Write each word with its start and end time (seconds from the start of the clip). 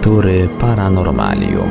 lektury 0.00 0.48
Paranormalium. 0.60 1.70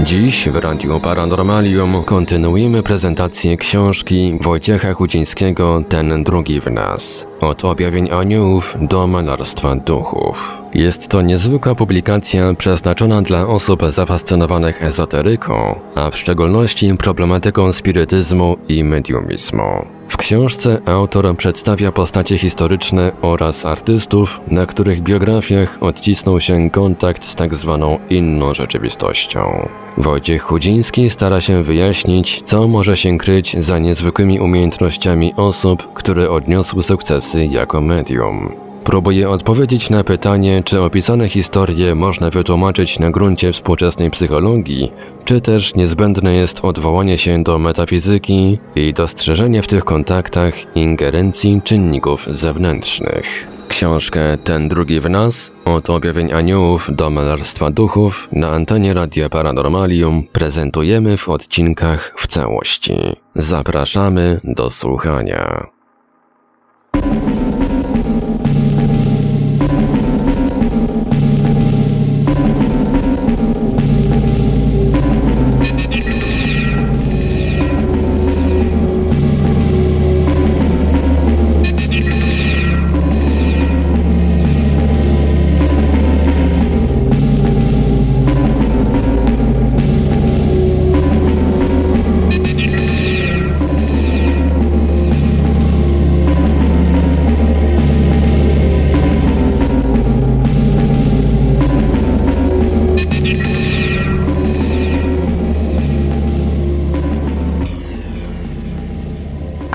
Dziś 0.00 0.48
w 0.48 0.56
Radiu 0.56 1.00
Paranormalium 1.00 2.04
kontynuujemy 2.04 2.82
prezentację 2.82 3.56
książki 3.56 4.38
Wojciecha 4.40 4.94
Chudzińskiego 4.94 5.82
Ten 5.88 6.24
drugi 6.24 6.60
w 6.60 6.66
nas. 6.66 7.26
Od 7.40 7.64
objawień 7.64 8.10
aniołów 8.10 8.76
do 8.80 9.06
malarstwa 9.06 9.76
duchów. 9.76 10.62
Jest 10.74 11.08
to 11.08 11.22
niezwykła 11.22 11.74
publikacja 11.74 12.54
przeznaczona 12.54 13.22
dla 13.22 13.46
osób 13.46 13.82
zafascynowanych 13.88 14.82
ezoteryką, 14.82 15.80
a 15.94 16.10
w 16.10 16.16
szczególności 16.16 16.94
problematyką 16.98 17.72
spirytyzmu 17.72 18.56
i 18.68 18.84
mediumizmu. 18.84 19.97
W 20.08 20.16
książce 20.16 20.80
autor 20.86 21.36
przedstawia 21.36 21.92
postacie 21.92 22.38
historyczne 22.38 23.12
oraz 23.22 23.66
artystów, 23.66 24.40
na 24.50 24.66
których 24.66 25.00
biografiach 25.00 25.78
odcisnął 25.80 26.40
się 26.40 26.70
kontakt 26.70 27.24
z 27.24 27.34
tak 27.34 27.54
zwaną 27.54 27.98
inną 28.10 28.54
rzeczywistością. 28.54 29.68
Wojciech 29.96 30.42
Chudziński 30.42 31.10
stara 31.10 31.40
się 31.40 31.62
wyjaśnić, 31.62 32.42
co 32.42 32.68
może 32.68 32.96
się 32.96 33.18
kryć 33.18 33.56
za 33.58 33.78
niezwykłymi 33.78 34.40
umiejętnościami 34.40 35.34
osób, 35.36 35.92
które 35.94 36.30
odniosły 36.30 36.82
sukcesy 36.82 37.46
jako 37.46 37.80
medium. 37.80 38.67
Próbuje 38.84 39.30
odpowiedzieć 39.30 39.90
na 39.90 40.04
pytanie, 40.04 40.62
czy 40.64 40.82
opisane 40.82 41.28
historie 41.28 41.94
można 41.94 42.30
wytłumaczyć 42.30 42.98
na 42.98 43.10
gruncie 43.10 43.52
współczesnej 43.52 44.10
psychologii, 44.10 44.92
czy 45.24 45.40
też 45.40 45.74
niezbędne 45.74 46.34
jest 46.34 46.64
odwołanie 46.64 47.18
się 47.18 47.42
do 47.42 47.58
metafizyki 47.58 48.58
i 48.76 48.92
dostrzeżenie 48.92 49.62
w 49.62 49.66
tych 49.66 49.84
kontaktach 49.84 50.76
ingerencji 50.76 51.60
czynników 51.64 52.26
zewnętrznych. 52.30 53.48
Książkę 53.68 54.38
Ten 54.44 54.68
drugi 54.68 55.00
w 55.00 55.10
nas, 55.10 55.52
od 55.64 55.90
objawień 55.90 56.32
aniołów 56.32 56.90
do 56.92 57.10
malarstwa 57.10 57.70
duchów 57.70 58.28
na 58.32 58.50
antenie 58.50 58.94
Radia 58.94 59.28
Paranormalium 59.28 60.24
prezentujemy 60.32 61.16
w 61.16 61.28
odcinkach 61.28 62.14
w 62.16 62.26
całości. 62.26 62.96
Zapraszamy 63.34 64.40
do 64.44 64.70
słuchania. 64.70 65.77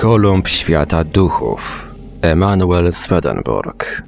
Kolumb 0.04 0.48
świata 0.48 1.04
duchów 1.04 1.90
Emanuel 2.22 2.92
Swedenborg 2.92 4.02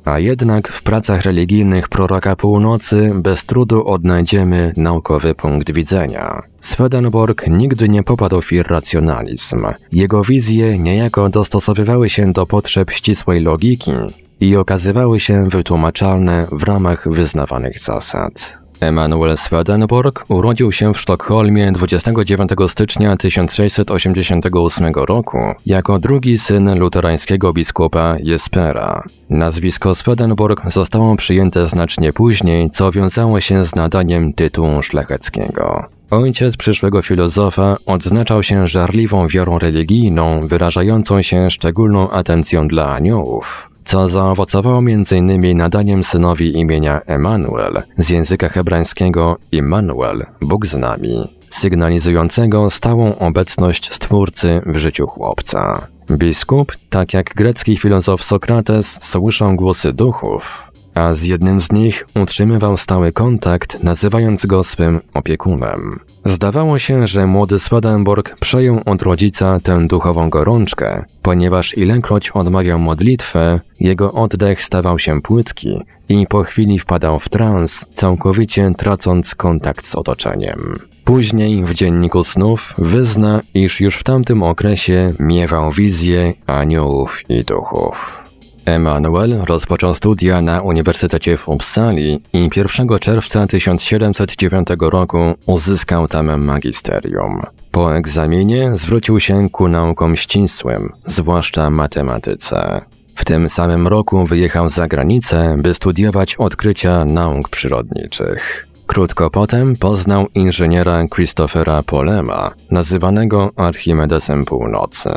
A 0.04 0.18
jednak 0.18 0.68
w 0.68 0.82
pracach 0.82 1.22
religijnych 1.22 1.88
proroka 1.88 2.36
północy 2.36 3.12
bez 3.15 3.44
trudu 3.44 3.86
odnajdziemy 3.86 4.72
naukowy 4.77 5.34
punkt 5.34 5.72
widzenia. 5.72 6.42
Swedenborg 6.60 7.47
nigdy 7.48 7.88
nie 7.88 8.03
popadł 8.03 8.41
w 8.41 8.53
irracjonalizm. 8.53 9.66
Jego 9.92 10.24
wizje 10.24 10.78
niejako 10.78 11.28
dostosowywały 11.28 12.09
się 12.10 12.32
do 12.32 12.47
potrzeb 12.47 12.91
ścisłej 12.91 13.41
logiki 13.41 13.92
i 14.41 14.56
okazywały 14.56 15.21
się 15.21 15.48
wytłumaczalne 15.48 16.47
w 16.53 16.62
ramach 16.62 17.09
wyznawanych 17.09 17.78
zasad. 17.78 18.61
Emanuel 18.82 19.36
Swedenborg 19.36 20.24
urodził 20.28 20.72
się 20.72 20.94
w 20.94 21.00
Sztokholmie 21.00 21.72
29 21.72 22.50
stycznia 22.68 23.16
1688 23.16 24.92
roku 24.94 25.38
jako 25.66 25.98
drugi 25.98 26.38
syn 26.38 26.78
luterańskiego 26.78 27.52
biskupa 27.52 28.16
Jespera. 28.22 29.02
Nazwisko 29.30 29.94
Swedenborg 29.94 30.70
zostało 30.70 31.16
przyjęte 31.16 31.68
znacznie 31.68 32.12
później, 32.12 32.70
co 32.70 32.92
wiązało 32.92 33.40
się 33.40 33.64
z 33.64 33.74
nadaniem 33.74 34.32
tytułu 34.32 34.82
szlacheckiego. 34.82 35.84
Ojciec 36.10 36.56
przyszłego 36.56 37.02
filozofa 37.02 37.76
odznaczał 37.86 38.42
się 38.42 38.66
żarliwą 38.68 39.28
wiarą 39.28 39.58
religijną, 39.58 40.48
wyrażającą 40.48 41.22
się 41.22 41.50
szczególną 41.50 42.10
atencją 42.10 42.68
dla 42.68 42.88
aniołów, 42.88 43.70
co 43.84 44.08
zaowocowało 44.08 44.78
m.in. 44.78 45.56
nadaniem 45.56 46.04
synowi 46.04 46.58
imienia 46.58 47.00
Emanuel 47.06 47.82
z 47.98 48.10
języka 48.10 48.48
hebrajskiego 48.48 49.38
Immanuel, 49.52 50.26
Bóg 50.40 50.66
z 50.66 50.74
nami, 50.74 51.36
sygnalizującego 51.50 52.70
stałą 52.70 53.18
obecność 53.18 53.94
Stwórcy 53.94 54.60
w 54.66 54.76
życiu 54.76 55.06
chłopca. 55.06 55.86
Biskup, 56.10 56.72
tak 56.90 57.14
jak 57.14 57.34
grecki 57.34 57.76
filozof 57.76 58.24
Sokrates, 58.24 58.98
słyszał 59.02 59.56
głosy 59.56 59.92
duchów, 59.92 60.72
a 60.94 61.15
z 61.15 61.22
jednym 61.22 61.60
z 61.60 61.72
nich 61.72 62.06
utrzymywał 62.15 62.77
stały 62.77 63.12
kontakt, 63.12 63.83
nazywając 63.83 64.47
go 64.47 64.65
swym 64.65 65.00
opiekunem. 65.15 65.98
Zdawało 66.24 66.78
się, 66.78 67.06
że 67.06 67.27
młody 67.27 67.59
Swedenborg 67.59 68.36
przejął 68.41 68.80
od 68.86 69.03
rodzica 69.03 69.60
tę 69.60 69.86
duchową 69.86 70.30
gorączkę, 70.30 71.04
ponieważ 71.22 71.77
ilekroć 71.78 72.30
odmawiał 72.30 72.78
modlitwę, 72.78 73.60
jego 73.80 74.12
oddech 74.12 74.62
stawał 74.62 74.98
się 74.98 75.21
płytki 75.21 75.83
i 76.09 76.27
po 76.27 76.42
chwili 76.42 76.78
wpadał 76.78 77.18
w 77.18 77.28
trans, 77.28 77.86
całkowicie 77.94 78.72
tracąc 78.78 79.34
kontakt 79.34 79.86
z 79.86 79.94
otoczeniem. 79.94 80.78
Później 81.04 81.65
w 81.65 81.74
dzienniku 81.74 82.24
snów 82.24 82.74
wyzna, 82.78 83.41
iż 83.54 83.80
już 83.80 83.97
w 83.97 84.04
tamtym 84.04 84.42
okresie 84.42 85.15
miewał 85.21 85.72
wizje 85.72 86.34
aniołów 86.47 87.30
i 87.30 87.44
duchów. 87.44 88.24
Emanuel 88.64 89.44
rozpoczął 89.44 89.94
studia 89.94 90.42
na 90.42 90.62
Uniwersytecie 90.62 91.36
w 91.36 91.48
Uppsali 91.48 92.22
i 92.32 92.50
1 92.56 92.98
czerwca 93.00 93.47
1709 93.47 94.68
roku 94.80 95.34
uzyskał 95.47 96.09
tam 96.09 96.42
magisterium. 96.42 97.42
Po 97.70 97.97
egzaminie 97.97 98.70
zwrócił 98.74 99.20
się 99.20 99.50
ku 99.50 99.68
naukom 99.68 100.16
ścisłym, 100.16 100.92
zwłaszcza 101.06 101.70
matematyce. 101.70 102.80
W 103.14 103.24
tym 103.24 103.48
samym 103.48 103.88
roku 103.88 104.26
wyjechał 104.26 104.68
za 104.68 104.88
granicę, 104.88 105.56
by 105.58 105.74
studiować 105.74 106.36
odkrycia 106.36 107.04
nauk 107.04 107.48
przyrodniczych. 107.48 108.68
Krótko 108.86 109.30
potem 109.30 109.76
poznał 109.76 110.26
inżyniera 110.34 111.08
Christophera 111.15 111.82
Polema, 111.82 112.50
nazywanego 112.70 113.50
Archimedesem 113.56 114.44
Północy. 114.44 115.10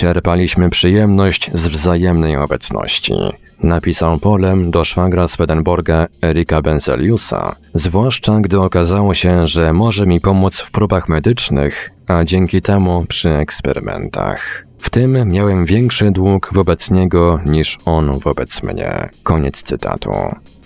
Czerpaliśmy 0.00 0.70
przyjemność 0.70 1.50
z 1.54 1.66
wzajemnej 1.66 2.36
obecności. 2.36 3.14
Napisał 3.62 4.18
Polem 4.18 4.70
do 4.70 4.84
szwagra 4.84 5.28
Swedenborga 5.28 6.06
Erika 6.22 6.62
Benzeliusa, 6.62 7.56
zwłaszcza 7.74 8.40
gdy 8.40 8.60
okazało 8.60 9.14
się, 9.14 9.46
że 9.46 9.72
może 9.72 10.06
mi 10.06 10.20
pomóc 10.20 10.60
w 10.60 10.70
próbach 10.70 11.08
medycznych, 11.08 11.90
a 12.06 12.24
dzięki 12.24 12.62
temu 12.62 13.04
przy 13.08 13.30
eksperymentach. 13.30 14.66
W 14.78 14.90
tym 14.90 15.30
miałem 15.30 15.64
większy 15.64 16.10
dług 16.10 16.50
wobec 16.52 16.90
niego 16.90 17.40
niż 17.46 17.78
on 17.84 18.18
wobec 18.18 18.62
mnie. 18.62 19.08
Koniec 19.22 19.62
cytatu. 19.62 20.10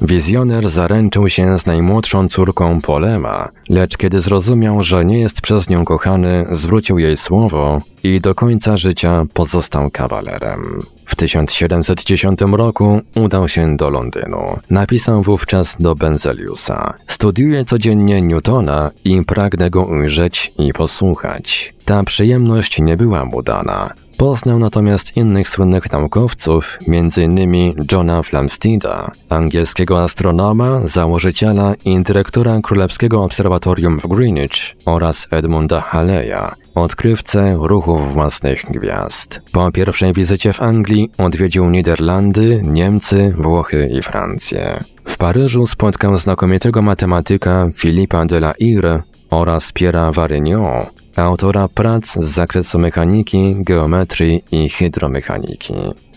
Wizjoner 0.00 0.68
zaręczył 0.68 1.28
się 1.28 1.58
z 1.58 1.66
najmłodszą 1.66 2.28
córką 2.28 2.80
Polema, 2.80 3.48
lecz 3.68 3.96
kiedy 3.96 4.20
zrozumiał, 4.20 4.82
że 4.82 5.04
nie 5.04 5.18
jest 5.20 5.40
przez 5.40 5.68
nią 5.68 5.84
kochany, 5.84 6.46
zwrócił 6.52 6.98
jej 6.98 7.16
słowo 7.16 7.80
i 8.02 8.20
do 8.20 8.34
końca 8.34 8.76
życia 8.76 9.24
pozostał 9.34 9.90
kawalerem. 9.90 10.80
W 11.06 11.16
1710 11.16 12.40
roku 12.52 13.00
udał 13.14 13.48
się 13.48 13.76
do 13.76 13.90
Londynu. 13.90 14.58
Napisał 14.70 15.22
wówczas 15.22 15.76
do 15.80 15.94
Benzeliusa. 15.94 16.94
Studiuję 17.06 17.64
codziennie 17.64 18.22
Newtona 18.22 18.90
i 19.04 19.24
pragnę 19.24 19.70
go 19.70 19.84
ujrzeć 19.84 20.52
i 20.58 20.72
posłuchać. 20.72 21.74
Ta 21.84 22.04
przyjemność 22.04 22.80
nie 22.80 22.96
była 22.96 23.24
mu 23.24 23.42
dana. 23.42 23.90
Poznał 24.16 24.58
natomiast 24.58 25.16
innych 25.16 25.48
słynnych 25.48 25.92
naukowców, 25.92 26.78
m.in. 26.88 27.74
Johna 27.92 28.22
Flamsteeda, 28.22 29.10
angielskiego 29.28 30.02
astronoma, 30.02 30.80
założyciela 30.84 31.74
i 31.84 32.02
dyrektora 32.02 32.60
Królewskiego 32.60 33.22
Obserwatorium 33.24 34.00
w 34.00 34.06
Greenwich 34.06 34.76
oraz 34.84 35.28
Edmunda 35.30 35.80
Haleya, 35.80 36.54
odkrywcę 36.74 37.56
ruchów 37.60 38.12
własnych 38.12 38.64
gwiazd. 38.70 39.40
Po 39.52 39.72
pierwszej 39.72 40.12
wizycie 40.12 40.52
w 40.52 40.62
Anglii 40.62 41.10
odwiedził 41.18 41.70
Niderlandy, 41.70 42.60
Niemcy, 42.64 43.34
Włochy 43.38 43.90
i 43.92 44.02
Francję. 44.02 44.84
W 45.04 45.16
Paryżu 45.16 45.66
spotkał 45.66 46.18
znakomitego 46.18 46.82
matematyka 46.82 47.68
Philippa 47.76 48.24
de 48.26 48.36
la 48.36 48.54
Hire 48.58 49.02
oraz 49.30 49.72
Pierre'a 49.72 50.14
Varignon, 50.14 50.86
autora 51.16 51.68
prac 51.68 52.12
z 52.12 52.24
zakresu 52.24 52.78
mechaniki, 52.78 53.56
geometrii 53.58 54.44
i 54.52 54.68
hydromechaniki. 54.68 55.74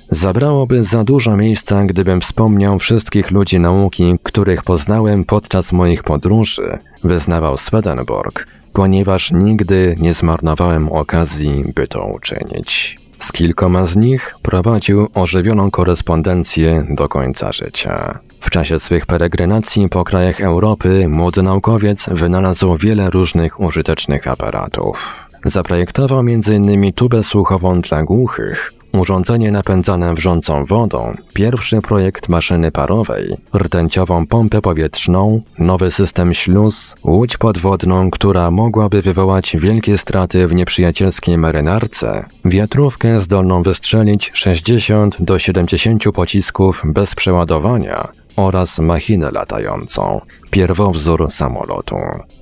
Zabrałoby 0.10 0.84
za 0.84 1.04
dużo 1.04 1.38
miejsca, 1.38 1.86
gdybym 1.86 2.22
wspomniał 2.22 2.80
wszystkich 2.80 3.32
ludzi 3.32 3.60
nauki, 3.60 4.16
których 4.24 4.64
poznałem 4.64 5.26
podczas 5.26 5.72
moich 5.72 6.04
podróży, 6.04 6.80
wyznawał 7.04 7.58
Swedenborg, 7.58 8.48
ponieważ 8.74 9.32
nigdy 9.32 9.96
nie 10.00 10.14
zmarnowałem 10.14 10.90
okazji, 10.90 11.64
by 11.76 11.88
to 11.88 12.06
uczynić. 12.06 13.00
Z 13.18 13.32
kilkoma 13.32 13.86
z 13.86 13.96
nich 13.96 14.36
prowadził 14.42 15.08
ożywioną 15.14 15.72
korespondencję 15.72 16.86
do 16.90 17.10
końca 17.10 17.52
życia. 17.52 18.20
W 18.40 18.50
czasie 18.50 18.80
swych 18.80 19.06
peregrynacji 19.06 19.90
po 19.90 20.04
krajach 20.04 20.42
Europy 20.42 21.08
młody 21.10 21.44
naukowiec 21.44 22.06
wynalazł 22.12 22.78
wiele 22.78 23.10
różnych 23.10 23.60
użytecznych 23.60 24.28
aparatów. 24.28 25.28
Zaprojektował 25.46 26.20
m.in. 26.20 26.94
tubę 26.94 27.24
słuchową 27.24 27.82
dla 27.82 28.04
głuchych, 28.04 28.74
urządzenie 28.92 29.52
napędzane 29.52 30.14
wrzącą 30.14 30.66
wodą, 30.66 31.14
pierwszy 31.34 31.82
projekt 31.82 32.30
maszyny 32.30 32.72
parowej, 32.72 33.38
rtęciową 33.56 34.28
pompę 34.28 34.62
powietrzną, 34.62 35.42
nowy 35.60 35.92
system 35.92 36.34
śluz, 36.34 36.96
łódź 37.04 37.38
podwodną, 37.38 38.12
która 38.12 38.52
mogłaby 38.52 39.02
wywołać 39.02 39.58
wielkie 39.60 39.98
straty 39.98 40.48
w 40.48 40.56
nieprzyjacielskiej 40.56 41.38
marynarce, 41.38 42.26
wiatrówkę 42.46 43.20
zdolną 43.20 43.64
wystrzelić 43.64 44.32
60 44.34 45.18
do 45.20 45.40
70 45.40 46.04
pocisków 46.14 46.84
bez 46.86 47.16
przeładowania, 47.16 48.08
oraz 48.38 48.80
machinę 48.80 49.32
latającą, 49.32 50.22
pierwowzór 50.50 51.32
samolotu. 51.32 51.96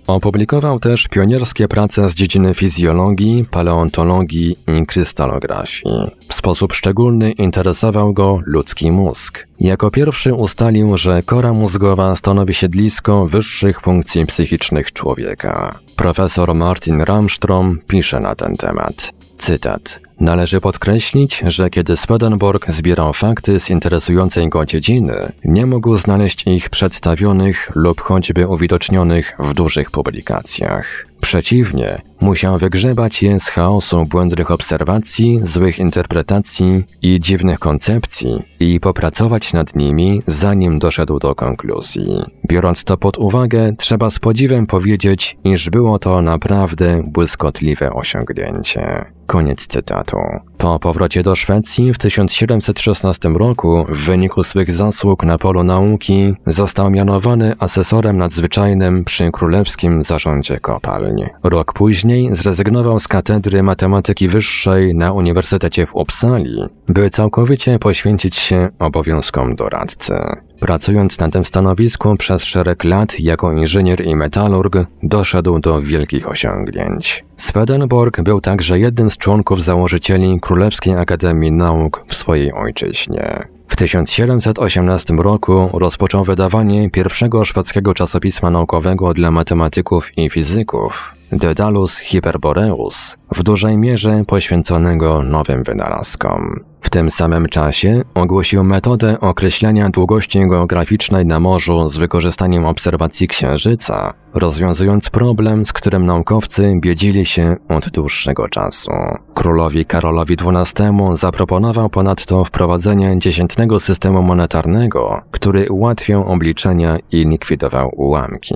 Opublikował 0.07 0.79
też 0.79 1.07
pionierskie 1.07 1.67
prace 1.67 2.09
z 2.09 2.15
dziedziny 2.15 2.53
fizjologii, 2.53 3.45
paleontologii 3.51 4.55
i 4.81 4.85
krystalografii. 4.85 5.95
W 6.27 6.33
sposób 6.33 6.73
szczególny 6.73 7.31
interesował 7.31 8.13
go 8.13 8.39
ludzki 8.45 8.91
mózg. 8.91 9.47
Jako 9.59 9.91
pierwszy 9.91 10.33
ustalił, 10.33 10.97
że 10.97 11.23
kora 11.23 11.53
mózgowa 11.53 12.15
stanowi 12.15 12.53
siedlisko 12.53 13.25
wyższych 13.25 13.81
funkcji 13.81 14.25
psychicznych 14.25 14.93
człowieka. 14.93 15.79
Profesor 15.95 16.55
Martin 16.55 17.01
Ramstrom 17.01 17.79
pisze 17.87 18.19
na 18.19 18.35
ten 18.35 18.57
temat. 18.57 19.14
Cytat. 19.37 19.99
Należy 20.19 20.61
podkreślić, 20.61 21.43
że 21.47 21.69
kiedy 21.69 21.97
Swedenborg 21.97 22.71
zbierał 22.71 23.13
fakty 23.13 23.59
z 23.59 23.69
interesującej 23.69 24.49
go 24.49 24.65
dziedziny, 24.65 25.31
nie 25.45 25.65
mógł 25.65 25.95
znaleźć 25.95 26.47
ich 26.47 26.69
przedstawionych 26.69 27.71
lub 27.75 28.01
choćby 28.01 28.47
uwidocznionych 28.47 29.35
w 29.39 29.53
dużych 29.53 29.91
publikacjach. 29.91 31.05
Przeciwnie, 31.21 32.01
musiał 32.21 32.57
wygrzebać 32.57 33.23
je 33.23 33.39
z 33.39 33.49
chaosu 33.49 34.05
błędnych 34.05 34.51
obserwacji, 34.51 35.39
złych 35.43 35.79
interpretacji 35.79 36.83
i 37.01 37.19
dziwnych 37.19 37.59
koncepcji 37.59 38.43
i 38.59 38.79
popracować 38.79 39.53
nad 39.53 39.75
nimi, 39.75 40.21
zanim 40.27 40.79
doszedł 40.79 41.19
do 41.19 41.35
konkluzji. 41.35 42.23
Biorąc 42.49 42.83
to 42.83 42.97
pod 42.97 43.17
uwagę, 43.17 43.73
trzeba 43.77 44.09
z 44.09 44.19
podziwem 44.19 44.67
powiedzieć, 44.67 45.37
iż 45.43 45.69
było 45.69 45.99
to 45.99 46.21
naprawdę 46.21 47.03
błyskotliwe 47.07 47.93
osiągnięcie. 47.93 49.14
Koniec 49.25 49.67
cytatu. 49.67 50.17
Po 50.57 50.79
powrocie 50.79 51.23
do 51.23 51.35
Szwecji 51.35 51.93
w 51.93 51.97
1716 51.97 53.29
roku, 53.29 53.85
w 53.89 54.05
wyniku 54.05 54.43
swych 54.43 54.71
zasług 54.71 55.23
na 55.23 55.37
polu 55.37 55.63
nauki, 55.63 56.33
został 56.45 56.91
mianowany 56.91 57.55
asesorem 57.59 58.17
nadzwyczajnym 58.17 59.05
przy 59.05 59.31
Królewskim 59.31 60.03
Zarządzie 60.03 60.59
Kopalń. 60.59 61.25
Rok 61.43 61.73
później 61.73 62.35
zrezygnował 62.35 62.99
z 62.99 63.07
katedry 63.07 63.63
matematyki 63.63 64.27
wyższej 64.27 64.95
na 64.95 65.11
Uniwersytecie 65.11 65.85
w 65.85 65.95
Uppsali, 65.95 66.63
by 66.87 67.09
całkowicie 67.09 67.79
poświęcić 67.79 68.35
się 68.35 68.69
obowiązkom 68.79 69.55
doradcy. 69.55 70.13
Pracując 70.59 71.19
na 71.19 71.29
tym 71.29 71.45
stanowisku 71.45 72.17
przez 72.17 72.43
szereg 72.43 72.83
lat 72.83 73.19
jako 73.19 73.51
inżynier 73.51 74.05
i 74.05 74.15
metalurg, 74.15 74.75
doszedł 75.03 75.59
do 75.59 75.81
wielkich 75.81 76.29
osiągnięć. 76.29 77.25
Swedenborg 77.37 78.21
był 78.21 78.41
także 78.41 78.79
jednym 78.79 79.09
z 79.11 79.17
członków 79.17 79.63
założycieli 79.63 80.39
Królewskiej 80.41 80.95
Akademii 80.95 81.51
Nauk 81.51 82.03
w 82.07 82.15
swojej 82.15 82.53
ojczyźnie. 82.53 83.47
W 83.67 83.75
1718 83.75 85.13
roku 85.13 85.69
rozpoczął 85.73 86.23
wydawanie 86.23 86.89
pierwszego 86.89 87.45
szwedzkiego 87.45 87.93
czasopisma 87.93 88.49
naukowego 88.49 89.13
dla 89.13 89.31
matematyków 89.31 90.17
i 90.17 90.29
fizyków, 90.29 91.14
Dedalus 91.31 91.97
Hyperboreus, 91.97 93.17
w 93.31 93.43
dużej 93.43 93.77
mierze 93.77 94.23
poświęconego 94.27 95.23
nowym 95.23 95.63
wynalazkom. 95.63 96.59
W 96.81 96.89
tym 96.89 97.11
samym 97.11 97.49
czasie 97.49 98.01
ogłosił 98.13 98.63
metodę 98.63 99.19
określenia 99.19 99.89
długości 99.89 100.47
geograficznej 100.47 101.25
na 101.25 101.39
morzu 101.39 101.89
z 101.89 101.97
wykorzystaniem 101.97 102.65
obserwacji 102.65 103.27
Księżyca, 103.27 104.13
rozwiązując 104.33 105.09
problem, 105.09 105.65
z 105.65 105.73
którym 105.73 106.05
naukowcy 106.05 106.73
biedzili 106.79 107.25
się 107.25 107.55
od 107.69 107.89
dłuższego 107.89 108.49
czasu. 108.49 108.91
Królowi 109.33 109.85
Karolowi 109.85 110.35
XII 110.45 110.91
zaproponował 111.13 111.89
ponadto 111.89 112.43
wprowadzenie 112.43 113.19
dziesiętnego 113.19 113.79
systemu 113.79 114.21
monetarnego, 114.21 115.21
który 115.31 115.69
ułatwiał 115.69 116.31
obliczenia 116.31 116.97
i 117.11 117.25
likwidował 117.25 117.91
ułamki. 117.95 118.55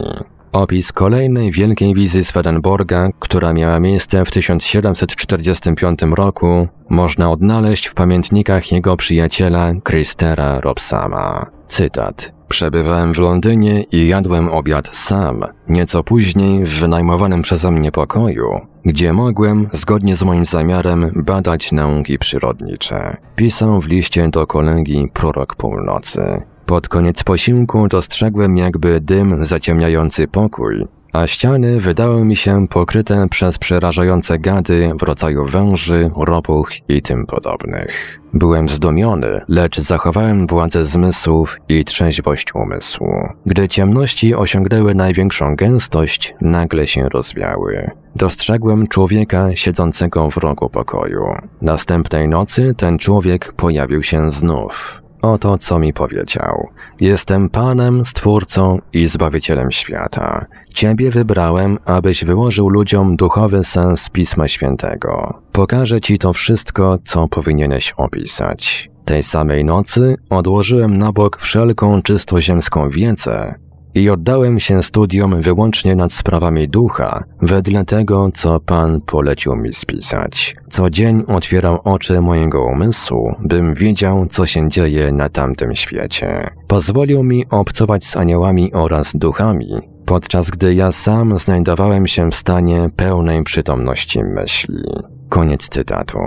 Opis 0.52 0.92
kolejnej 0.92 1.52
wielkiej 1.52 1.94
wizji 1.94 2.26
Swedenborga, 2.26 3.10
która 3.20 3.54
miała 3.54 3.80
miejsce 3.80 4.26
w 4.26 4.32
1745 4.32 6.00
roku, 6.16 6.68
można 6.90 7.32
odnaleźć 7.32 7.88
w 7.88 7.94
pamiętnikach 7.94 8.72
jego 8.72 8.98
przyjaciela 8.98 9.74
Christera 9.90 10.62
Robsama. 10.62 11.46
Cytat. 11.68 12.32
Przebywałem 12.48 13.14
w 13.14 13.18
Londynie 13.18 13.84
i 13.92 14.08
jadłem 14.08 14.50
obiad 14.50 14.96
sam, 14.96 15.44
nieco 15.68 16.04
później 16.04 16.66
w 16.66 16.80
wynajmowanym 16.80 17.42
przeze 17.42 17.72
mnie 17.72 17.92
pokoju, 17.92 18.60
gdzie 18.86 19.14
mogłem, 19.14 19.70
zgodnie 19.74 20.16
z 20.16 20.24
moim 20.24 20.46
zamiarem, 20.46 21.12
badać 21.16 21.72
nauki 21.72 22.20
przyrodnicze. 22.20 23.18
Pisał 23.36 23.82
w 23.82 23.88
liście 23.88 24.30
do 24.30 24.48
kolegi 24.48 25.08
Prorok 25.14 25.56
Północy. 25.56 26.42
Pod 26.70 26.88
koniec 26.88 27.24
posiłku 27.24 27.88
dostrzegłem 27.88 28.58
jakby 28.58 29.02
dym 29.02 29.46
zaciemniający 29.46 30.28
pokój, 30.28 30.86
a 31.14 31.28
ściany 31.28 31.82
wydały 31.82 32.26
mi 32.26 32.36
się 32.36 32.68
pokryte 32.68 33.28
przez 33.30 33.58
przerażające 33.58 34.40
gady 34.40 34.92
w 35.00 35.04
rodzaju 35.04 35.46
węży, 35.46 36.10
ropuch 36.18 36.72
i 36.90 37.02
tym 37.02 37.26
podobnych. 37.26 38.20
Byłem 38.34 38.70
zdumiony, 38.70 39.42
lecz 39.48 39.80
zachowałem 39.80 40.48
władzę 40.48 40.86
zmysłów 40.86 41.58
i 41.70 41.86
trzeźwość 41.86 42.56
umysłu. 42.56 43.14
Gdy 43.46 43.68
ciemności 43.68 44.36
osiągnęły 44.36 44.96
największą 44.96 45.56
gęstość, 45.56 46.36
nagle 46.42 46.88
się 46.88 47.10
rozwiały. 47.10 47.90
Dostrzegłem 48.16 48.88
człowieka 48.88 49.56
siedzącego 49.56 50.30
w 50.30 50.38
rogu 50.38 50.70
pokoju. 50.70 51.26
Następnej 51.62 52.28
nocy 52.28 52.76
ten 52.78 52.98
człowiek 52.98 53.54
pojawił 53.54 54.04
się 54.04 54.32
znów. 54.32 55.02
Oto 55.22 55.58
co 55.58 55.80
mi 55.80 55.94
powiedział. 55.94 56.68
Jestem 57.00 57.50
Panem, 57.50 58.06
Stwórcą 58.06 58.80
i 58.94 59.08
Zbawicielem 59.08 59.72
świata. 59.72 60.46
Ciebie 60.74 61.12
wybrałem, 61.12 61.78
abyś 61.86 62.26
wyłożył 62.26 62.70
ludziom 62.70 63.16
duchowy 63.16 63.64
sens 63.64 64.10
Pisma 64.10 64.48
Świętego. 64.48 65.42
Pokażę 65.52 66.02
Ci 66.02 66.20
to 66.20 66.34
wszystko, 66.34 66.98
co 67.06 67.28
powinieneś 67.28 67.94
opisać. 67.98 68.90
Tej 69.06 69.24
samej 69.24 69.66
nocy 69.66 70.18
odłożyłem 70.30 70.98
na 70.98 71.12
bok 71.12 71.38
wszelką 71.38 72.02
czystoziemską 72.02 72.90
wiedzę 72.90 73.56
i 73.96 74.10
oddałem 74.10 74.60
się 74.60 74.84
studiom 74.84 75.42
wyłącznie 75.42 75.96
nad 75.96 76.14
sprawami 76.14 76.68
ducha, 76.68 77.24
wedle 77.42 77.86
tego, 77.86 78.30
co 78.34 78.60
Pan 78.60 79.02
polecił 79.02 79.56
mi 79.56 79.74
spisać. 79.74 80.56
Co 80.70 80.90
dzień 80.90 81.24
otwierał 81.28 81.80
oczy 81.84 82.22
mojego 82.22 82.66
umysłu, 82.66 83.36
bym 83.40 83.74
wiedział, 83.74 84.28
co 84.32 84.46
się 84.46 84.70
dzieje 84.70 85.12
na 85.12 85.30
tamtym 85.30 85.76
świecie. 85.76 86.50
Pozwolił 86.68 87.24
mi 87.24 87.46
obcować 87.50 88.06
z 88.06 88.18
aniołami 88.18 88.74
oraz 88.74 89.12
duchami, 89.16 89.70
podczas 90.06 90.50
gdy 90.50 90.74
ja 90.74 90.92
sam 90.92 91.38
znajdowałem 91.38 92.08
się 92.08 92.32
w 92.32 92.36
stanie 92.36 92.90
pełnej 92.96 93.44
przytomności 93.44 94.24
myśli. 94.24 94.84
Koniec 95.30 95.70
cytatu. 95.70 96.18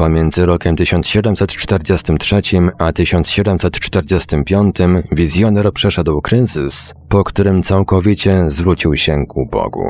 Pomiędzy 0.00 0.46
rokiem 0.46 0.76
1743 0.76 2.42
a 2.78 2.92
1745 2.92 4.76
wizjoner 5.12 5.72
przeszedł 5.72 6.20
kryzys, 6.20 6.94
po 7.08 7.24
którym 7.24 7.62
całkowicie 7.62 8.50
zwrócił 8.50 8.96
się 8.96 9.26
ku 9.26 9.46
Bogu. 9.46 9.86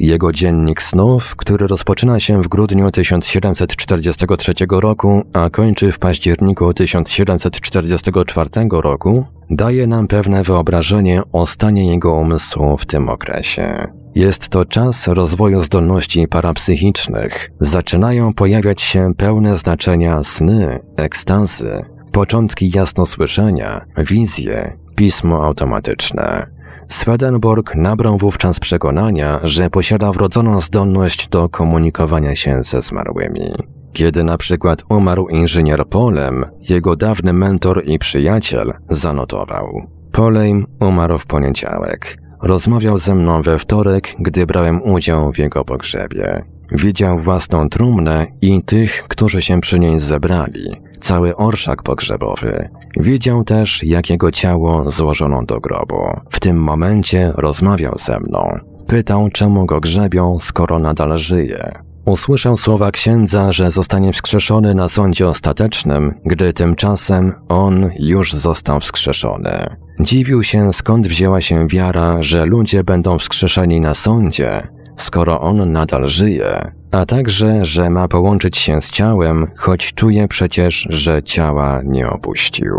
Jego 0.00 0.32
dziennik 0.32 0.82
snów, 0.82 1.36
który 1.36 1.66
rozpoczyna 1.66 2.20
się 2.20 2.42
w 2.42 2.48
grudniu 2.48 2.90
1743 2.90 4.54
roku, 4.70 5.22
a 5.32 5.50
kończy 5.50 5.92
w 5.92 5.98
październiku 5.98 6.74
1744 6.74 8.50
roku, 8.72 9.24
daje 9.50 9.86
nam 9.86 10.08
pewne 10.08 10.42
wyobrażenie 10.42 11.22
o 11.32 11.46
stanie 11.46 11.86
jego 11.86 12.14
umysłu 12.14 12.76
w 12.76 12.86
tym 12.86 13.08
okresie. 13.08 13.95
Jest 14.16 14.48
to 14.48 14.64
czas 14.64 15.06
rozwoju 15.06 15.64
zdolności 15.64 16.28
parapsychicznych. 16.28 17.50
Zaczynają 17.60 18.34
pojawiać 18.34 18.82
się 18.82 19.14
pełne 19.16 19.56
znaczenia 19.56 20.24
sny, 20.24 20.78
ekstazy, 20.96 21.84
początki 22.12 22.70
jasnosłyszenia, 22.74 23.84
wizje, 23.98 24.76
pismo 24.94 25.44
automatyczne. 25.44 26.46
Swedenborg 26.88 27.74
nabrał 27.74 28.18
wówczas 28.18 28.60
przekonania, 28.60 29.40
że 29.42 29.70
posiada 29.70 30.12
wrodzoną 30.12 30.60
zdolność 30.60 31.28
do 31.28 31.48
komunikowania 31.48 32.36
się 32.36 32.62
ze 32.62 32.82
zmarłymi. 32.82 33.52
Kiedy 33.92 34.24
na 34.24 34.38
przykład 34.38 34.82
umarł 34.88 35.28
inżynier 35.28 35.86
Polem, 35.88 36.44
jego 36.68 36.96
dawny 36.96 37.32
mentor 37.32 37.82
i 37.86 37.98
przyjaciel 37.98 38.72
zanotował. 38.90 39.86
Polem 40.12 40.66
umarł 40.80 41.18
w 41.18 41.26
poniedziałek. 41.26 42.25
Rozmawiał 42.42 42.98
ze 42.98 43.14
mną 43.14 43.42
we 43.42 43.58
wtorek, 43.58 44.14
gdy 44.18 44.46
brałem 44.46 44.82
udział 44.82 45.32
w 45.32 45.38
jego 45.38 45.64
pogrzebie. 45.64 46.42
Widział 46.72 47.18
własną 47.18 47.68
trumnę 47.68 48.26
i 48.42 48.62
tych, 48.62 49.02
którzy 49.08 49.42
się 49.42 49.60
przy 49.60 49.78
niej 49.78 49.98
zebrali, 49.98 50.76
cały 51.00 51.36
orszak 51.36 51.82
pogrzebowy. 51.82 52.68
Widział 52.96 53.44
też, 53.44 53.82
jak 53.82 54.10
jego 54.10 54.30
ciało 54.30 54.90
złożono 54.90 55.44
do 55.44 55.60
grobu. 55.60 56.02
W 56.30 56.40
tym 56.40 56.62
momencie 56.62 57.32
rozmawiał 57.36 57.94
ze 57.98 58.20
mną. 58.20 58.58
Pytał, 58.86 59.30
czemu 59.30 59.66
go 59.66 59.80
grzebią, 59.80 60.38
skoro 60.40 60.78
nadal 60.78 61.18
żyje. 61.18 61.72
Usłyszał 62.04 62.56
słowa 62.56 62.90
księdza, 62.90 63.52
że 63.52 63.70
zostanie 63.70 64.12
wskrzeszony 64.12 64.74
na 64.74 64.88
sądzie 64.88 65.28
ostatecznym, 65.28 66.14
gdy 66.24 66.52
tymczasem 66.52 67.32
on 67.48 67.90
już 67.98 68.32
został 68.32 68.80
wskrzeszony. 68.80 69.76
Dziwił 70.00 70.42
się, 70.42 70.72
skąd 70.72 71.06
wzięła 71.06 71.40
się 71.40 71.68
wiara, 71.68 72.22
że 72.22 72.46
ludzie 72.46 72.84
będą 72.84 73.18
wskrzeszeni 73.18 73.80
na 73.80 73.94
sądzie, 73.94 74.68
skoro 74.96 75.40
on 75.40 75.72
nadal 75.72 76.08
żyje, 76.08 76.72
a 76.92 77.06
także, 77.06 77.64
że 77.64 77.90
ma 77.90 78.08
połączyć 78.08 78.56
się 78.56 78.82
z 78.82 78.90
ciałem, 78.90 79.46
choć 79.56 79.94
czuje 79.94 80.28
przecież, 80.28 80.86
że 80.90 81.22
ciała 81.22 81.80
nie 81.84 82.08
opuścił. 82.08 82.74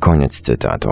Koniec 0.00 0.40
cytatu. 0.40 0.90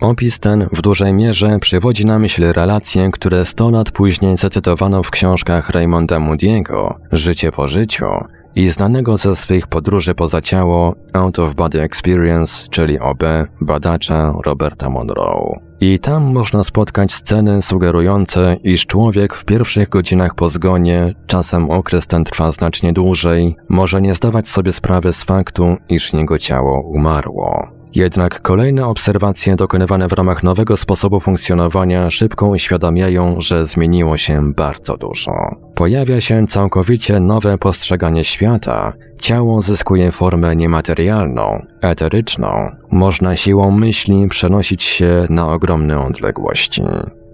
Opis 0.00 0.38
ten 0.38 0.68
w 0.72 0.82
dużej 0.82 1.12
mierze 1.12 1.58
przywodzi 1.58 2.06
na 2.06 2.18
myśl 2.18 2.52
relacje, 2.52 3.10
które 3.10 3.44
sto 3.44 3.70
lat 3.70 3.90
później 3.90 4.36
zacytowano 4.36 5.02
w 5.02 5.10
książkach 5.10 5.70
Raymonda 5.70 6.16
Moody'ego 6.16 6.94
Życie 7.12 7.52
po 7.52 7.68
życiu 7.68 8.06
i 8.54 8.68
znanego 8.68 9.16
ze 9.16 9.36
swych 9.36 9.66
podróży 9.66 10.14
poza 10.14 10.40
ciało 10.40 10.94
Out 11.12 11.38
of 11.38 11.54
Body 11.54 11.82
Experience, 11.82 12.68
czyli 12.70 12.98
OB, 12.98 13.22
badacza 13.60 14.34
Roberta 14.44 14.90
Monroe. 14.90 15.60
I 15.80 15.98
tam 15.98 16.32
można 16.32 16.64
spotkać 16.64 17.12
sceny 17.12 17.62
sugerujące, 17.62 18.56
iż 18.64 18.86
człowiek 18.86 19.34
w 19.34 19.44
pierwszych 19.44 19.88
godzinach 19.88 20.34
po 20.34 20.48
zgonie, 20.48 21.14
czasem 21.26 21.70
okres 21.70 22.06
ten 22.06 22.24
trwa 22.24 22.50
znacznie 22.50 22.92
dłużej, 22.92 23.56
może 23.68 24.02
nie 24.02 24.14
zdawać 24.14 24.48
sobie 24.48 24.72
sprawy 24.72 25.12
z 25.12 25.24
faktu, 25.24 25.76
iż 25.88 26.12
jego 26.12 26.38
ciało 26.38 26.80
umarło. 26.80 27.79
Jednak 27.94 28.42
kolejne 28.42 28.86
obserwacje 28.86 29.56
dokonywane 29.56 30.08
w 30.08 30.12
ramach 30.12 30.42
nowego 30.42 30.76
sposobu 30.76 31.20
funkcjonowania 31.20 32.10
szybko 32.10 32.48
uświadamiają, 32.48 33.40
że 33.40 33.66
zmieniło 33.66 34.16
się 34.16 34.52
bardzo 34.52 34.96
dużo. 34.96 35.32
Pojawia 35.74 36.20
się 36.20 36.46
całkowicie 36.46 37.20
nowe 37.20 37.58
postrzeganie 37.58 38.24
świata, 38.24 38.92
ciało 39.18 39.62
zyskuje 39.62 40.12
formę 40.12 40.56
niematerialną, 40.56 41.66
eteryczną, 41.82 42.68
można 42.90 43.36
siłą 43.36 43.70
myśli 43.70 44.28
przenosić 44.28 44.82
się 44.82 45.26
na 45.30 45.52
ogromne 45.52 46.00
odległości. 46.00 46.82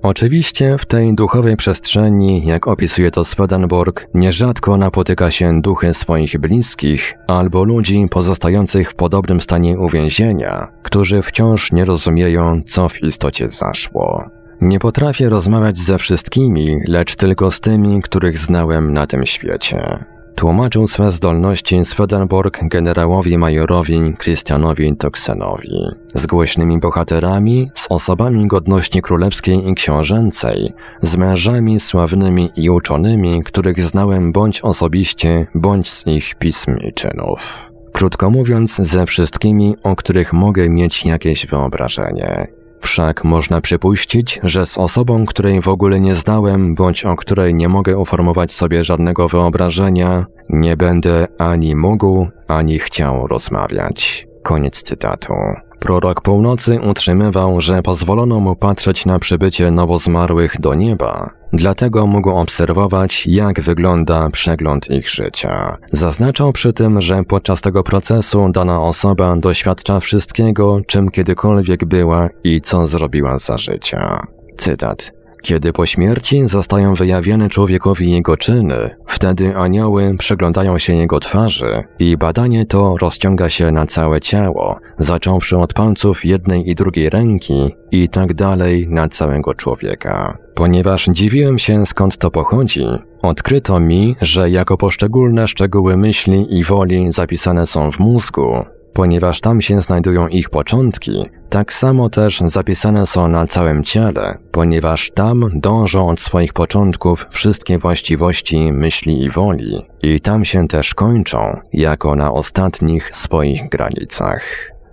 Oczywiście 0.06 0.78
w 0.78 0.86
tej 0.86 1.14
duchowej 1.14 1.56
przestrzeni, 1.56 2.46
jak 2.46 2.68
opisuje 2.68 3.10
to 3.10 3.24
Swedenborg, 3.24 4.08
nierzadko 4.14 4.76
napotyka 4.76 5.30
się 5.30 5.62
duchy 5.62 5.94
swoich 5.94 6.38
bliskich 6.38 7.14
albo 7.26 7.64
ludzi 7.64 8.06
pozostających 8.10 8.90
w 8.90 8.94
podobnym 8.94 9.40
stanie 9.40 9.78
uwięzienia, 9.78 10.68
którzy 10.82 11.22
wciąż 11.22 11.72
nie 11.72 11.84
rozumieją, 11.84 12.62
co 12.66 12.88
w 12.88 13.02
istocie 13.02 13.48
zaszło. 13.48 14.24
Nie 14.60 14.78
potrafię 14.78 15.28
rozmawiać 15.28 15.78
ze 15.78 15.98
wszystkimi, 15.98 16.76
lecz 16.88 17.16
tylko 17.16 17.50
z 17.50 17.60
tymi, 17.60 18.02
których 18.02 18.38
znałem 18.38 18.92
na 18.92 19.06
tym 19.06 19.26
świecie. 19.26 20.04
Tłumaczył 20.36 20.88
swe 20.88 21.10
zdolności 21.10 21.84
Swedenborg 21.84 22.58
generałowi 22.62 23.38
majorowi 23.38 24.14
Christianowi 24.22 24.96
Toksenowi. 24.96 25.86
Z 26.14 26.26
głośnymi 26.26 26.78
bohaterami, 26.78 27.70
z 27.74 27.86
osobami 27.90 28.46
godności 28.46 29.02
królewskiej 29.02 29.68
i 29.68 29.74
książęcej, 29.74 30.72
z 31.02 31.16
mężami 31.16 31.80
sławnymi 31.80 32.50
i 32.56 32.70
uczonymi, 32.70 33.42
których 33.44 33.82
znałem 33.82 34.32
bądź 34.32 34.60
osobiście, 34.60 35.46
bądź 35.54 35.90
z 35.90 36.06
ich 36.06 36.34
pism 36.34 36.76
i 36.76 36.92
czynów. 36.92 37.72
Krótko 37.92 38.30
mówiąc, 38.30 38.76
ze 38.76 39.06
wszystkimi, 39.06 39.76
o 39.82 39.96
których 39.96 40.32
mogę 40.32 40.68
mieć 40.68 41.04
jakieś 41.04 41.46
wyobrażenie. 41.46 42.55
Wszak 42.80 43.24
można 43.24 43.60
przypuścić, 43.60 44.40
że 44.42 44.66
z 44.66 44.78
osobą, 44.78 45.26
której 45.26 45.60
w 45.60 45.68
ogóle 45.68 46.00
nie 46.00 46.14
znałem, 46.14 46.74
bądź 46.74 47.04
o 47.04 47.16
której 47.16 47.54
nie 47.54 47.68
mogę 47.68 47.96
uformować 47.98 48.52
sobie 48.52 48.84
żadnego 48.84 49.28
wyobrażenia, 49.28 50.26
nie 50.48 50.76
będę 50.76 51.28
ani 51.38 51.76
mógł, 51.76 52.26
ani 52.48 52.78
chciał 52.78 53.26
rozmawiać. 53.26 54.26
Koniec 54.42 54.82
cytatu. 54.82 55.34
Prorok 55.78 56.20
północy 56.20 56.80
utrzymywał, 56.80 57.60
że 57.60 57.82
pozwolono 57.82 58.40
mu 58.40 58.56
patrzeć 58.56 59.06
na 59.06 59.18
przybycie 59.18 59.70
nowozmarłych 59.70 60.60
do 60.60 60.74
nieba, 60.74 61.30
dlatego 61.52 62.06
mógł 62.06 62.30
obserwować, 62.30 63.26
jak 63.26 63.60
wygląda 63.60 64.30
przegląd 64.30 64.90
ich 64.90 65.10
życia. 65.10 65.76
Zaznaczał 65.92 66.52
przy 66.52 66.72
tym, 66.72 67.00
że 67.00 67.24
podczas 67.24 67.60
tego 67.60 67.82
procesu 67.82 68.52
dana 68.52 68.82
osoba 68.82 69.36
doświadcza 69.36 70.00
wszystkiego, 70.00 70.80
czym 70.86 71.10
kiedykolwiek 71.10 71.84
była 71.84 72.28
i 72.44 72.60
co 72.60 72.86
zrobiła 72.86 73.38
za 73.38 73.58
życia. 73.58 74.26
Cytat. 74.56 75.15
Kiedy 75.42 75.72
po 75.72 75.86
śmierci 75.86 76.48
zostają 76.48 76.94
wyjawione 76.94 77.48
człowiekowi 77.48 78.10
jego 78.10 78.36
czyny, 78.36 78.90
wtedy 79.06 79.56
anioły 79.56 80.16
przyglądają 80.18 80.78
się 80.78 80.94
jego 80.94 81.20
twarzy 81.20 81.84
i 81.98 82.16
badanie 82.16 82.66
to 82.66 82.96
rozciąga 82.96 83.48
się 83.48 83.70
na 83.70 83.86
całe 83.86 84.20
ciało, 84.20 84.78
zacząwszy 84.98 85.58
od 85.58 85.74
palców 85.74 86.24
jednej 86.24 86.70
i 86.70 86.74
drugiej 86.74 87.10
ręki 87.10 87.74
i 87.90 88.08
tak 88.08 88.34
dalej 88.34 88.86
na 88.88 89.08
całego 89.08 89.54
człowieka. 89.54 90.38
Ponieważ 90.54 91.04
dziwiłem 91.04 91.58
się 91.58 91.86
skąd 91.86 92.16
to 92.16 92.30
pochodzi, 92.30 92.86
odkryto 93.22 93.80
mi, 93.80 94.16
że 94.22 94.50
jako 94.50 94.76
poszczególne 94.76 95.48
szczegóły 95.48 95.96
myśli 95.96 96.58
i 96.58 96.64
woli 96.64 97.12
zapisane 97.12 97.66
są 97.66 97.90
w 97.90 97.98
mózgu, 97.98 98.64
Ponieważ 98.96 99.40
tam 99.40 99.60
się 99.60 99.82
znajdują 99.82 100.28
ich 100.28 100.50
początki, 100.50 101.26
tak 101.48 101.72
samo 101.72 102.10
też 102.10 102.40
zapisane 102.40 103.06
są 103.06 103.28
na 103.28 103.46
całym 103.46 103.84
ciele, 103.84 104.38
ponieważ 104.52 105.10
tam 105.14 105.50
dążą 105.54 106.08
od 106.08 106.20
swoich 106.20 106.52
początków 106.52 107.26
wszystkie 107.30 107.78
właściwości 107.78 108.72
myśli 108.72 109.22
i 109.22 109.30
woli, 109.30 109.86
i 110.02 110.20
tam 110.20 110.44
się 110.44 110.68
też 110.68 110.94
kończą, 110.94 111.60
jako 111.72 112.16
na 112.16 112.32
ostatnich 112.32 113.16
swoich 113.16 113.68
granicach. 113.68 114.42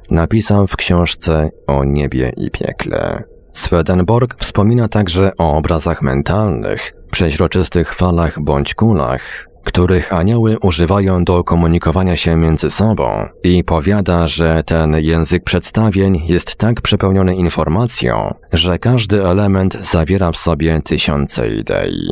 Napisał 0.09 0.67
w 0.67 0.75
książce 0.75 1.49
o 1.67 1.83
niebie 1.83 2.31
i 2.37 2.51
piekle. 2.51 3.23
Swedenborg 3.53 4.35
wspomina 4.39 4.87
także 4.87 5.31
o 5.37 5.57
obrazach 5.57 6.01
mentalnych, 6.01 6.93
przeźroczystych 7.11 7.93
falach 7.93 8.39
bądź 8.39 8.75
kulach, 8.75 9.52
których 9.63 10.13
anioły 10.13 10.57
używają 10.59 11.23
do 11.23 11.43
komunikowania 11.43 12.15
się 12.15 12.35
między 12.35 12.71
sobą 12.71 13.27
i 13.43 13.63
powiada, 13.63 14.27
że 14.27 14.63
ten 14.63 14.95
język 15.01 15.43
przedstawień 15.43 16.23
jest 16.27 16.55
tak 16.55 16.81
przepełniony 16.81 17.35
informacją, 17.35 18.33
że 18.53 18.79
każdy 18.79 19.27
element 19.27 19.77
zawiera 19.81 20.31
w 20.31 20.37
sobie 20.37 20.81
tysiące 20.81 21.55
idei. 21.55 22.09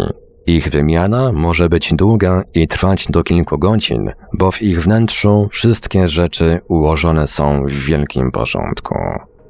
Ich 0.48 0.70
wymiana 0.70 1.31
może 1.31 1.70
być 1.70 1.93
długa 1.93 2.43
i 2.53 2.67
trwać 2.67 3.08
do 3.10 3.24
kilku 3.24 3.58
godzin, 3.58 4.12
bo 4.34 4.51
w 4.51 4.62
ich 4.62 4.84
wnętrzu 4.84 5.48
wszystkie 5.51 6.08
rzeczy 6.08 6.60
ułożone 6.67 7.27
są 7.27 7.65
w 7.65 7.72
wielkim 7.72 8.31
porządku. 8.31 8.96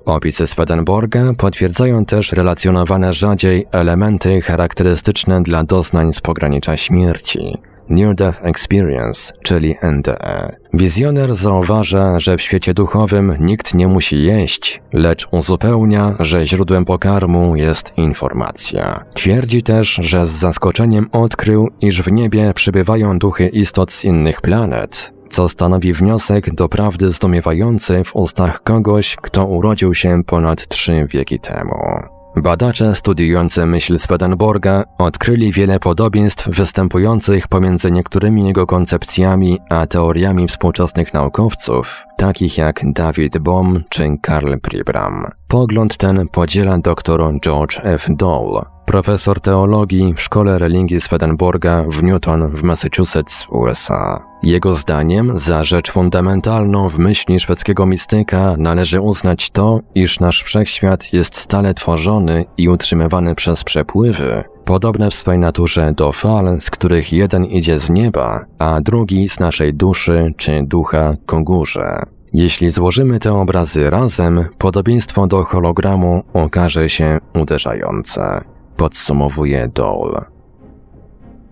Opisy 0.05 0.47
Swedenborga 0.47 1.33
potwierdzają 1.37 2.05
też 2.05 2.31
relacjonowane 2.31 3.13
rzadziej 3.13 3.65
elementy 3.71 4.41
charakterystyczne 4.41 5.43
dla 5.43 5.63
doznań 5.63 6.13
z 6.13 6.21
pogranicza 6.21 6.77
śmierci, 6.77 7.57
Near 7.91 8.15
Death 8.15 8.45
Experience, 8.45 9.33
czyli 9.43 9.75
NDE. 9.83 10.55
Wizjoner 10.73 11.35
zauważa, 11.35 12.19
że 12.19 12.37
w 12.37 12.41
świecie 12.41 12.73
duchowym 12.73 13.35
nikt 13.39 13.73
nie 13.73 13.87
musi 13.87 14.23
jeść, 14.23 14.81
lecz 14.93 15.27
uzupełnia, 15.31 16.15
że 16.19 16.45
źródłem 16.45 16.85
pokarmu 16.85 17.55
jest 17.55 17.97
informacja. 17.97 19.05
Twierdzi 19.13 19.63
też, 19.63 19.99
że 20.01 20.25
z 20.25 20.29
zaskoczeniem 20.29 21.09
odkrył, 21.11 21.69
iż 21.81 22.01
w 22.01 22.11
niebie 22.11 22.53
przybywają 22.55 23.19
duchy 23.19 23.47
istot 23.47 23.91
z 23.91 24.05
innych 24.05 24.41
planet, 24.41 25.13
co 25.29 25.49
stanowi 25.49 25.93
wniosek 25.93 26.55
doprawdy 26.55 27.11
zdumiewający 27.11 28.03
w 28.03 28.15
ustach 28.15 28.63
kogoś, 28.63 29.15
kto 29.15 29.45
urodził 29.45 29.93
się 29.95 30.23
ponad 30.23 30.67
trzy 30.67 31.07
wieki 31.09 31.39
temu. 31.39 32.20
Badacze 32.35 32.95
studiujący 32.95 33.65
myśl 33.65 33.99
Swedenborga 33.99 34.83
odkryli 34.97 35.51
wiele 35.51 35.79
podobieństw 35.79 36.49
występujących 36.49 37.47
pomiędzy 37.47 37.91
niektórymi 37.91 38.47
jego 38.47 38.65
koncepcjami 38.65 39.59
a 39.69 39.87
teoriami 39.87 40.47
współczesnych 40.47 41.13
naukowców, 41.13 42.03
takich 42.17 42.57
jak 42.57 42.81
David 42.93 43.37
Bohm 43.37 43.83
czy 43.89 44.17
Karl 44.21 44.53
Pribram. 44.61 45.25
Pogląd 45.47 45.97
ten 45.97 46.27
podziela 46.27 46.77
dr 46.77 47.39
George 47.41 47.79
F. 47.83 48.07
Dole, 48.09 48.61
profesor 48.85 49.39
teologii 49.39 50.13
w 50.13 50.21
Szkole 50.21 50.59
Religii 50.59 51.01
Swedenborga 51.01 51.83
w 51.87 52.03
Newton 52.03 52.47
w 52.47 52.63
Massachusetts, 52.63 53.47
USA. 53.49 54.25
Jego 54.43 54.73
zdaniem 54.73 55.37
za 55.37 55.63
rzecz 55.63 55.91
fundamentalną 55.91 56.89
w 56.89 56.99
myśli 56.99 57.39
szwedzkiego 57.39 57.85
mistyka 57.85 58.55
należy 58.57 59.01
uznać 59.01 59.49
to, 59.49 59.79
iż 59.95 60.19
nasz 60.19 60.43
wszechświat 60.43 61.13
jest 61.13 61.35
stale 61.35 61.73
tworzony 61.73 62.45
i 62.57 62.69
utrzymywany 62.69 63.35
przez 63.35 63.63
przepływy, 63.63 64.43
podobne 64.65 65.09
w 65.09 65.15
swej 65.15 65.37
naturze 65.37 65.93
do 65.93 66.11
fal, 66.11 66.61
z 66.61 66.69
których 66.69 67.13
jeden 67.13 67.45
idzie 67.45 67.79
z 67.79 67.89
nieba, 67.89 68.45
a 68.59 68.81
drugi 68.81 69.29
z 69.29 69.39
naszej 69.39 69.73
duszy 69.73 70.33
czy 70.37 70.63
ducha 70.63 71.13
ku 71.25 71.43
górze. 71.43 72.03
Jeśli 72.33 72.69
złożymy 72.69 73.19
te 73.19 73.33
obrazy 73.33 73.89
razem, 73.89 74.45
podobieństwo 74.57 75.27
do 75.27 75.43
hologramu 75.43 76.23
okaże 76.33 76.89
się 76.89 77.19
uderzające. 77.33 78.50
Podsumowuje 78.77 79.69
Dole. 79.73 80.25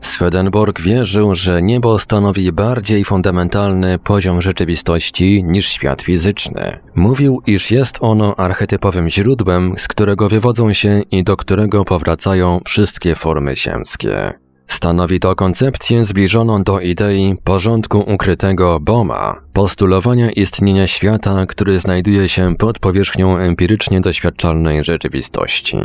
Swedenborg 0.01 0.81
wierzył, 0.81 1.35
że 1.35 1.61
niebo 1.61 1.99
stanowi 1.99 2.51
bardziej 2.51 3.05
fundamentalny 3.05 3.99
poziom 3.99 4.41
rzeczywistości 4.41 5.43
niż 5.43 5.67
świat 5.67 6.01
fizyczny. 6.01 6.79
Mówił, 6.95 7.41
iż 7.47 7.71
jest 7.71 7.97
ono 8.01 8.35
archetypowym 8.35 9.09
źródłem, 9.09 9.73
z 9.77 9.87
którego 9.87 10.29
wywodzą 10.29 10.73
się 10.73 11.01
i 11.11 11.23
do 11.23 11.37
którego 11.37 11.85
powracają 11.85 12.59
wszystkie 12.65 13.15
formy 13.15 13.55
ziemskie. 13.55 14.33
Stanowi 14.67 15.19
to 15.19 15.35
koncepcję 15.35 16.05
zbliżoną 16.05 16.63
do 16.63 16.79
idei 16.79 17.35
porządku 17.43 17.99
ukrytego 17.99 18.79
Boma, 18.79 19.41
postulowania 19.53 20.31
istnienia 20.31 20.87
świata, 20.87 21.45
który 21.45 21.79
znajduje 21.79 22.29
się 22.29 22.55
pod 22.55 22.79
powierzchnią 22.79 23.37
empirycznie 23.37 24.01
doświadczalnej 24.01 24.83
rzeczywistości. 24.83 25.77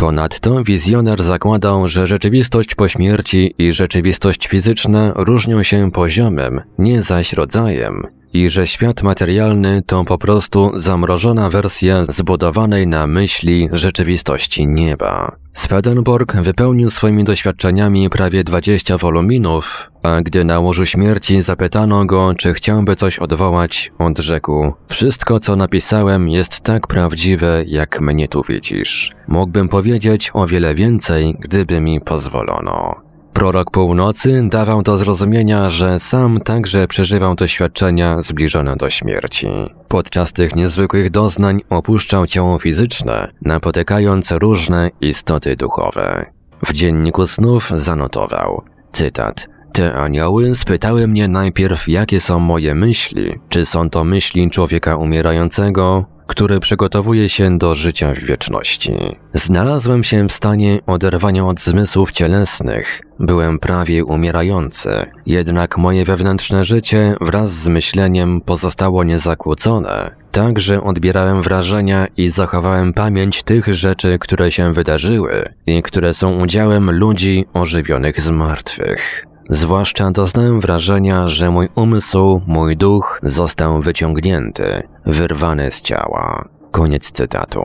Ponadto 0.00 0.64
wizjoner 0.64 1.22
zakładał, 1.22 1.88
że 1.88 2.06
rzeczywistość 2.06 2.74
po 2.74 2.88
śmierci 2.88 3.54
i 3.58 3.72
rzeczywistość 3.72 4.48
fizyczna 4.48 5.12
różnią 5.16 5.62
się 5.62 5.90
poziomem, 5.90 6.60
nie 6.78 7.02
zaś 7.02 7.32
rodzajem, 7.32 8.02
i 8.32 8.48
że 8.48 8.66
świat 8.66 9.02
materialny 9.02 9.82
to 9.86 10.04
po 10.04 10.18
prostu 10.18 10.70
zamrożona 10.74 11.50
wersja 11.50 12.04
zbudowanej 12.04 12.86
na 12.86 13.06
myśli 13.06 13.68
rzeczywistości 13.72 14.66
nieba. 14.66 15.36
Swedenborg 15.52 16.36
wypełnił 16.36 16.90
swoimi 16.90 17.24
doświadczeniami 17.24 18.10
prawie 18.10 18.44
20 18.44 18.98
woluminów, 18.98 19.90
a 20.02 20.20
gdy 20.20 20.44
na 20.44 20.60
łożu 20.60 20.86
śmierci 20.86 21.42
zapytano 21.42 22.04
go, 22.04 22.34
czy 22.34 22.54
chciałby 22.54 22.96
coś 22.96 23.18
odwołać, 23.18 23.92
odrzekł: 23.98 24.72
Wszystko, 24.88 25.40
co 25.40 25.56
napisałem, 25.56 26.28
jest 26.28 26.60
tak 26.60 26.86
prawdziwe, 26.86 27.64
jak 27.66 28.00
mnie 28.00 28.28
tu 28.28 28.42
widzisz. 28.48 29.12
Mógłbym 29.28 29.68
powiedzieć 29.68 30.30
o 30.34 30.46
wiele 30.46 30.74
więcej, 30.74 31.36
gdyby 31.40 31.80
mi 31.80 32.00
pozwolono. 32.00 33.09
Prorok 33.32 33.70
północy 33.70 34.42
dawał 34.50 34.82
do 34.82 34.98
zrozumienia, 34.98 35.70
że 35.70 36.00
sam 36.00 36.40
także 36.40 36.86
przeżywał 36.86 37.34
doświadczenia 37.34 38.22
zbliżone 38.22 38.76
do 38.76 38.90
śmierci. 38.90 39.46
Podczas 39.88 40.32
tych 40.32 40.56
niezwykłych 40.56 41.10
doznań 41.10 41.60
opuszczał 41.70 42.26
ciało 42.26 42.58
fizyczne, 42.58 43.28
napotykając 43.42 44.30
różne 44.30 44.90
istoty 45.00 45.56
duchowe. 45.56 46.26
W 46.66 46.72
dzienniku 46.72 47.26
snów 47.26 47.70
zanotował, 47.74 48.62
cytat, 48.92 49.48
te 49.72 49.94
anioły 49.94 50.54
spytały 50.54 51.08
mnie 51.08 51.28
najpierw, 51.28 51.88
jakie 51.88 52.20
są 52.20 52.38
moje 52.38 52.74
myśli, 52.74 53.38
czy 53.48 53.66
są 53.66 53.90
to 53.90 54.04
myśli 54.04 54.50
człowieka 54.50 54.96
umierającego, 54.96 56.04
który 56.30 56.60
przygotowuje 56.60 57.28
się 57.28 57.58
do 57.58 57.74
życia 57.74 58.14
w 58.14 58.18
wieczności. 58.18 58.96
Znalazłem 59.34 60.04
się 60.04 60.28
w 60.28 60.32
stanie 60.32 60.78
oderwania 60.86 61.46
od 61.46 61.60
zmysłów 61.60 62.12
cielesnych. 62.12 63.00
Byłem 63.18 63.58
prawie 63.58 64.04
umierający, 64.04 64.90
jednak 65.26 65.78
moje 65.78 66.04
wewnętrzne 66.04 66.64
życie 66.64 67.14
wraz 67.20 67.52
z 67.52 67.68
myśleniem 67.68 68.40
pozostało 68.40 69.04
niezakłócone, 69.04 70.10
tak 70.32 70.58
że 70.58 70.82
odbierałem 70.82 71.42
wrażenia 71.42 72.06
i 72.16 72.28
zachowałem 72.28 72.92
pamięć 72.92 73.42
tych 73.42 73.74
rzeczy, 73.74 74.18
które 74.18 74.52
się 74.52 74.72
wydarzyły 74.72 75.44
i 75.66 75.82
które 75.82 76.14
są 76.14 76.42
udziałem 76.42 76.90
ludzi 76.90 77.44
ożywionych 77.52 78.20
z 78.20 78.30
martwych. 78.30 79.29
Zwłaszcza 79.52 80.10
doznałem 80.10 80.60
wrażenia, 80.60 81.28
że 81.28 81.50
mój 81.50 81.68
umysł, 81.74 82.42
mój 82.46 82.76
duch 82.76 83.20
został 83.22 83.82
wyciągnięty, 83.82 84.82
wyrwany 85.06 85.70
z 85.70 85.82
ciała. 85.82 86.48
Koniec 86.70 87.12
cytatu. 87.12 87.62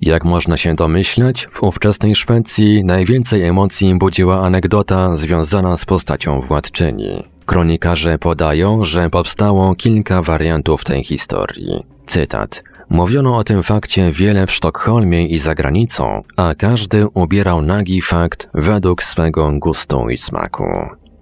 Jak 0.02 0.26
można 0.26 0.58
się 0.58 0.76
domyślać, 0.76 1.48
w 1.52 1.64
ówczesnej 1.64 2.16
Szwecji 2.16 2.86
najwięcej 2.86 3.44
emocji 3.44 3.96
budziła 3.96 4.42
anegdota 4.42 5.16
związana 5.16 5.78
z 5.78 5.86
postacią 5.86 6.42
władczyni. 6.42 7.24
Kronikarze 7.52 8.18
podają, 8.20 8.84
że 8.84 9.10
powstało 9.10 9.76
kilka 9.76 10.22
wariantów 10.22 10.84
tej 10.84 11.04
historii. 11.04 11.84
Cytat. 12.08 12.64
Mówiono 12.90 13.38
o 13.38 13.44
tym 13.44 13.64
fakcie 13.64 14.12
wiele 14.12 14.48
w 14.48 14.52
Sztokholmie 14.52 15.28
i 15.28 15.38
za 15.38 15.56
granicą, 15.56 16.22
a 16.36 16.56
każdy 16.56 17.08
ubierał 17.08 17.62
nagi 17.62 18.02
fakt 18.02 18.50
według 18.54 19.04
swego 19.04 19.52
gustu 19.52 20.10
i 20.10 20.18
smaku. 20.18 20.64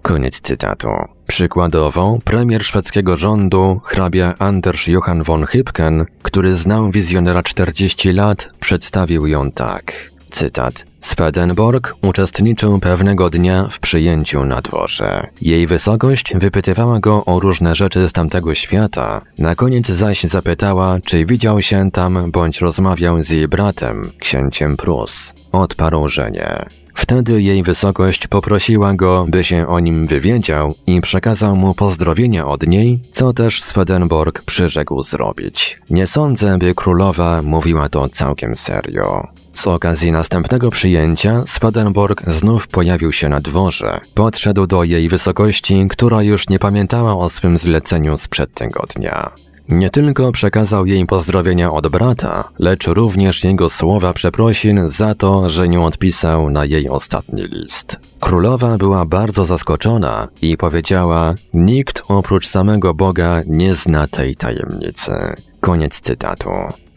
Koniec 0.02 0.40
cytatu. 0.40 0.88
Przykładowo, 1.26 2.18
premier 2.24 2.64
szwedzkiego 2.64 3.16
rządu, 3.16 3.80
hrabia 3.84 4.34
Anders 4.38 4.86
Johann 4.86 5.22
von 5.22 5.46
Hypken, 5.46 6.06
który 6.22 6.54
znał 6.54 6.90
wizjonera 6.90 7.42
40 7.42 8.12
lat, 8.12 8.50
przedstawił 8.60 9.26
ją 9.26 9.52
tak. 9.52 10.10
Cytat. 10.30 10.89
Swedenborg 11.00 11.94
uczestniczył 12.02 12.80
pewnego 12.80 13.30
dnia 13.30 13.68
w 13.70 13.80
przyjęciu 13.80 14.44
na 14.44 14.60
dworze. 14.60 15.26
Jej 15.42 15.66
wysokość 15.66 16.32
wypytywała 16.34 17.00
go 17.00 17.24
o 17.24 17.40
różne 17.40 17.74
rzeczy 17.74 18.08
z 18.08 18.12
tamtego 18.12 18.54
świata, 18.54 19.20
na 19.38 19.54
koniec 19.54 19.86
zaś 19.86 20.22
zapytała, 20.22 20.98
czy 21.04 21.26
widział 21.26 21.62
się 21.62 21.90
tam 21.90 22.30
bądź 22.30 22.60
rozmawiał 22.60 23.22
z 23.22 23.30
jej 23.30 23.48
bratem, 23.48 24.10
księciem 24.18 24.76
Prus. 24.76 25.32
Odparł, 25.52 26.08
że 26.08 26.30
nie. 26.30 26.64
Wtedy 26.94 27.42
jej 27.42 27.62
wysokość 27.62 28.26
poprosiła 28.26 28.94
go, 28.94 29.26
by 29.28 29.44
się 29.44 29.66
o 29.66 29.80
nim 29.80 30.06
wywiedział 30.06 30.74
i 30.86 31.00
przekazał 31.00 31.56
mu 31.56 31.74
pozdrowienia 31.74 32.46
od 32.46 32.66
niej, 32.66 33.00
co 33.12 33.32
też 33.32 33.62
Swedenborg 33.62 34.42
przyrzekł 34.42 35.02
zrobić. 35.02 35.80
Nie 35.90 36.06
sądzę, 36.06 36.58
by 36.58 36.74
królowa 36.74 37.42
mówiła 37.42 37.88
to 37.88 38.08
całkiem 38.08 38.56
serio. 38.56 39.26
Z 39.54 39.66
okazji 39.66 40.12
następnego 40.12 40.70
przyjęcia 40.70 41.42
Swedenborg 41.46 42.30
znów 42.30 42.68
pojawił 42.68 43.12
się 43.12 43.28
na 43.28 43.40
dworze. 43.40 44.00
Podszedł 44.14 44.66
do 44.66 44.84
jej 44.84 45.08
wysokości, 45.08 45.86
która 45.90 46.22
już 46.22 46.48
nie 46.48 46.58
pamiętała 46.58 47.16
o 47.16 47.30
swym 47.30 47.58
zleceniu 47.58 48.18
sprzed 48.18 48.54
tego 48.54 48.86
dnia. 48.96 49.30
Nie 49.70 49.90
tylko 49.90 50.32
przekazał 50.32 50.86
jej 50.86 51.06
pozdrowienia 51.06 51.72
od 51.72 51.88
brata, 51.88 52.48
lecz 52.58 52.86
również 52.86 53.44
jego 53.44 53.70
słowa 53.70 54.12
przeprosin 54.12 54.88
za 54.88 55.14
to, 55.14 55.50
że 55.50 55.68
nie 55.68 55.80
odpisał 55.80 56.50
na 56.50 56.64
jej 56.64 56.88
ostatni 56.88 57.42
list. 57.42 57.96
Królowa 58.20 58.78
była 58.78 59.06
bardzo 59.06 59.44
zaskoczona 59.44 60.28
i 60.42 60.56
powiedziała: 60.56 61.34
Nikt 61.54 62.02
oprócz 62.08 62.48
samego 62.48 62.94
Boga 62.94 63.42
nie 63.46 63.74
zna 63.74 64.06
tej 64.06 64.36
tajemnicy. 64.36 65.12
Koniec 65.60 66.00
cytatu. 66.00 66.50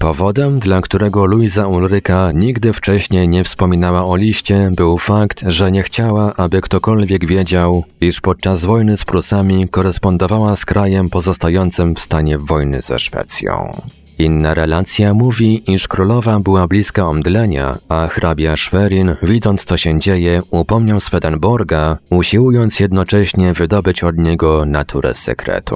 Powodem, 0.03 0.59
dla 0.59 0.81
którego 0.81 1.25
Luisa 1.25 1.67
Ulryka 1.67 2.31
nigdy 2.31 2.73
wcześniej 2.73 3.29
nie 3.29 3.43
wspominała 3.43 4.05
o 4.05 4.15
liście, 4.15 4.71
był 4.75 4.97
fakt, 4.97 5.43
że 5.47 5.71
nie 5.71 5.83
chciała, 5.83 6.35
aby 6.35 6.61
ktokolwiek 6.61 7.25
wiedział, 7.25 7.83
iż 8.01 8.21
podczas 8.21 8.65
wojny 8.65 8.97
z 8.97 9.05
Prusami 9.05 9.69
korespondowała 9.69 10.55
z 10.55 10.65
krajem 10.65 11.09
pozostającym 11.09 11.95
w 11.95 11.99
stanie 11.99 12.37
wojny 12.37 12.81
ze 12.81 12.99
Szwecją. 12.99 13.81
Inna 14.19 14.53
relacja 14.53 15.13
mówi, 15.13 15.71
iż 15.71 15.87
królowa 15.87 16.39
była 16.39 16.67
bliska 16.67 17.05
omdlenia, 17.05 17.77
a 17.89 18.07
hrabia 18.07 18.57
Schwerin, 18.57 19.15
widząc 19.21 19.65
co 19.65 19.77
się 19.77 19.99
dzieje, 19.99 20.41
upomniał 20.49 20.99
Swedenborga, 20.99 21.97
usiłując 22.09 22.79
jednocześnie 22.79 23.53
wydobyć 23.53 24.03
od 24.03 24.17
niego 24.17 24.65
naturę 24.65 25.13
sekretu. 25.13 25.75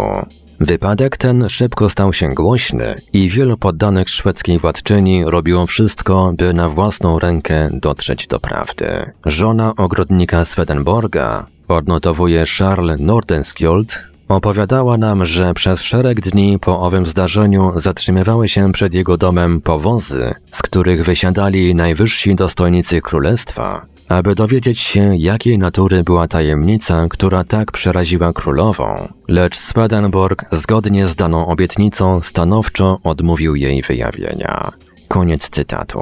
Wypadek 0.60 1.17
ten 1.17 1.50
szybko 1.50 1.89
stał 1.89 2.13
się 2.13 2.34
głośny 2.34 3.02
i 3.13 3.30
wielu 3.30 3.58
poddanych 3.58 4.10
szwedzkiej 4.10 4.60
władczyni 4.60 5.26
robiło 5.26 5.67
wszystko, 5.67 6.34
by 6.38 6.54
na 6.54 6.70
własną 6.70 7.20
rękę 7.20 7.70
dotrzeć 7.74 8.28
do 8.28 8.39
prawdy. 8.39 9.12
Żona 9.26 9.76
ogrodnika 9.76 10.46
Swedenborga, 10.46 11.48
odnotowuje 11.67 12.43
Charles 12.58 13.00
Nordenskjold, 13.00 14.04
opowiadała 14.28 14.98
nam, 14.98 15.26
że 15.26 15.54
przez 15.54 15.82
szereg 15.82 16.22
dni 16.22 16.60
po 16.60 16.80
owym 16.80 17.06
zdarzeniu 17.06 17.72
zatrzymywały 17.76 18.50
się 18.50 18.72
przed 18.72 18.93
jego 18.93 19.17
domem 19.17 19.62
powozy, 19.62 20.34
z 20.52 20.62
których 20.62 21.06
wysiadali 21.06 21.76
najwyżsi 21.76 22.36
dostojnicy 22.36 23.02
królestwa, 23.02 23.86
aby 24.10 24.36
dowiedzieć 24.36 24.80
się, 24.80 25.15
jakiej 25.17 25.58
natury 25.58 26.04
była 26.04 26.28
tajemnica, 26.28 27.08
która 27.10 27.43
tak 27.43 27.72
przeraziła 27.72 28.34
królową. 28.34 29.08
Lecz 29.28 29.58
Swedenborg, 29.58 30.46
zgodnie 30.52 31.08
z 31.08 31.15
daną 31.15 31.48
obietnicą, 31.48 32.22
stanowczo 32.24 33.00
odmówił 33.04 33.56
jej 33.56 33.82
wyjawienia. 33.82 34.72
Koniec 35.08 35.50
cytatu. 35.50 36.00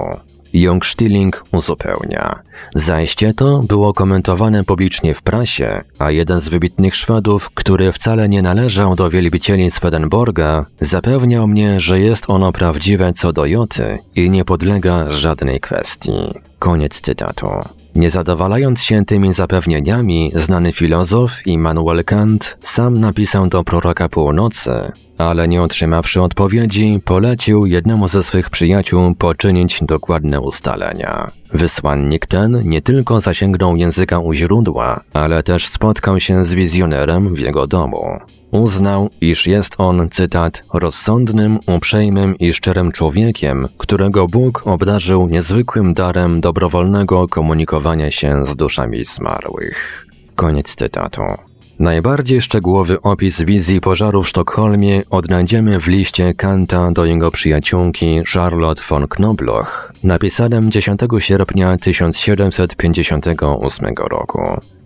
Stilling 0.83 1.43
uzupełnia. 1.51 2.39
Zajście 2.75 3.33
to 3.33 3.59
było 3.59 3.93
komentowane 3.93 4.63
publicznie 4.63 5.13
w 5.13 5.21
prasie, 5.21 5.81
a 5.99 6.11
jeden 6.11 6.39
z 6.39 6.49
wybitnych 6.49 6.95
Szwedów, 6.95 7.49
który 7.49 7.91
wcale 7.91 8.29
nie 8.29 8.41
należał 8.41 8.95
do 8.95 9.09
wielbicieli 9.09 9.71
Swedenborga, 9.71 10.65
zapewniał 10.79 11.47
mnie, 11.47 11.79
że 11.79 11.99
jest 11.99 12.29
ono 12.29 12.51
prawdziwe 12.51 13.13
co 13.13 13.33
do 13.33 13.45
joty 13.45 13.99
i 14.15 14.29
nie 14.29 14.45
podlega 14.45 15.11
żadnej 15.11 15.59
kwestii. 15.59 16.33
Koniec 16.59 17.01
cytatu. 17.01 17.47
Nie 17.95 18.09
zadowalając 18.09 18.83
się 18.83 19.05
tymi 19.05 19.33
zapewnieniami, 19.33 20.31
znany 20.35 20.73
filozof 20.73 21.47
Immanuel 21.47 22.03
Kant 22.03 22.57
sam 22.61 22.99
napisał 22.99 23.47
do 23.47 23.63
proroka 23.63 24.09
północy, 24.09 24.71
ale 25.17 25.47
nie 25.47 25.61
otrzymawszy 25.61 26.21
odpowiedzi, 26.21 27.01
polecił 27.05 27.65
jednemu 27.65 28.07
ze 28.07 28.23
swych 28.23 28.49
przyjaciół 28.49 29.15
poczynić 29.15 29.79
dokładne 29.81 30.41
ustalenia. 30.41 31.31
Wysłannik 31.53 32.25
ten 32.25 32.69
nie 32.69 32.81
tylko 32.81 33.21
zasięgnął 33.21 33.75
języka 33.75 34.19
u 34.19 34.33
źródła, 34.33 35.01
ale 35.13 35.43
też 35.43 35.67
spotkał 35.67 36.19
się 36.19 36.45
z 36.45 36.53
wizjonerem 36.53 37.35
w 37.35 37.39
jego 37.39 37.67
domu. 37.67 38.05
Uznał, 38.51 39.09
iż 39.21 39.47
jest 39.47 39.75
on, 39.77 40.09
cytat, 40.09 40.63
rozsądnym, 40.73 41.59
uprzejmym 41.67 42.37
i 42.37 42.53
szczerym 42.53 42.91
człowiekiem, 42.91 43.67
którego 43.77 44.27
Bóg 44.27 44.67
obdarzył 44.67 45.27
niezwykłym 45.27 45.93
darem 45.93 46.41
dobrowolnego 46.41 47.27
komunikowania 47.27 48.11
się 48.11 48.45
z 48.45 48.55
duszami 48.55 49.05
zmarłych. 49.05 50.07
Koniec 50.35 50.75
cytatu. 50.75 51.21
Najbardziej 51.79 52.41
szczegółowy 52.41 53.01
opis 53.01 53.41
wizji 53.41 53.81
pożaru 53.81 54.23
w 54.23 54.29
Sztokholmie 54.29 55.03
odnajdziemy 55.09 55.79
w 55.79 55.87
liście 55.87 56.33
Kanta 56.33 56.91
do 56.91 57.05
jego 57.05 57.31
przyjaciółki 57.31 58.21
Charlotte 58.33 58.81
von 58.89 59.07
Knobloch, 59.07 59.93
napisanym 60.03 60.71
10 60.71 61.01
sierpnia 61.19 61.77
1758 61.77 63.95
roku. 64.09 64.41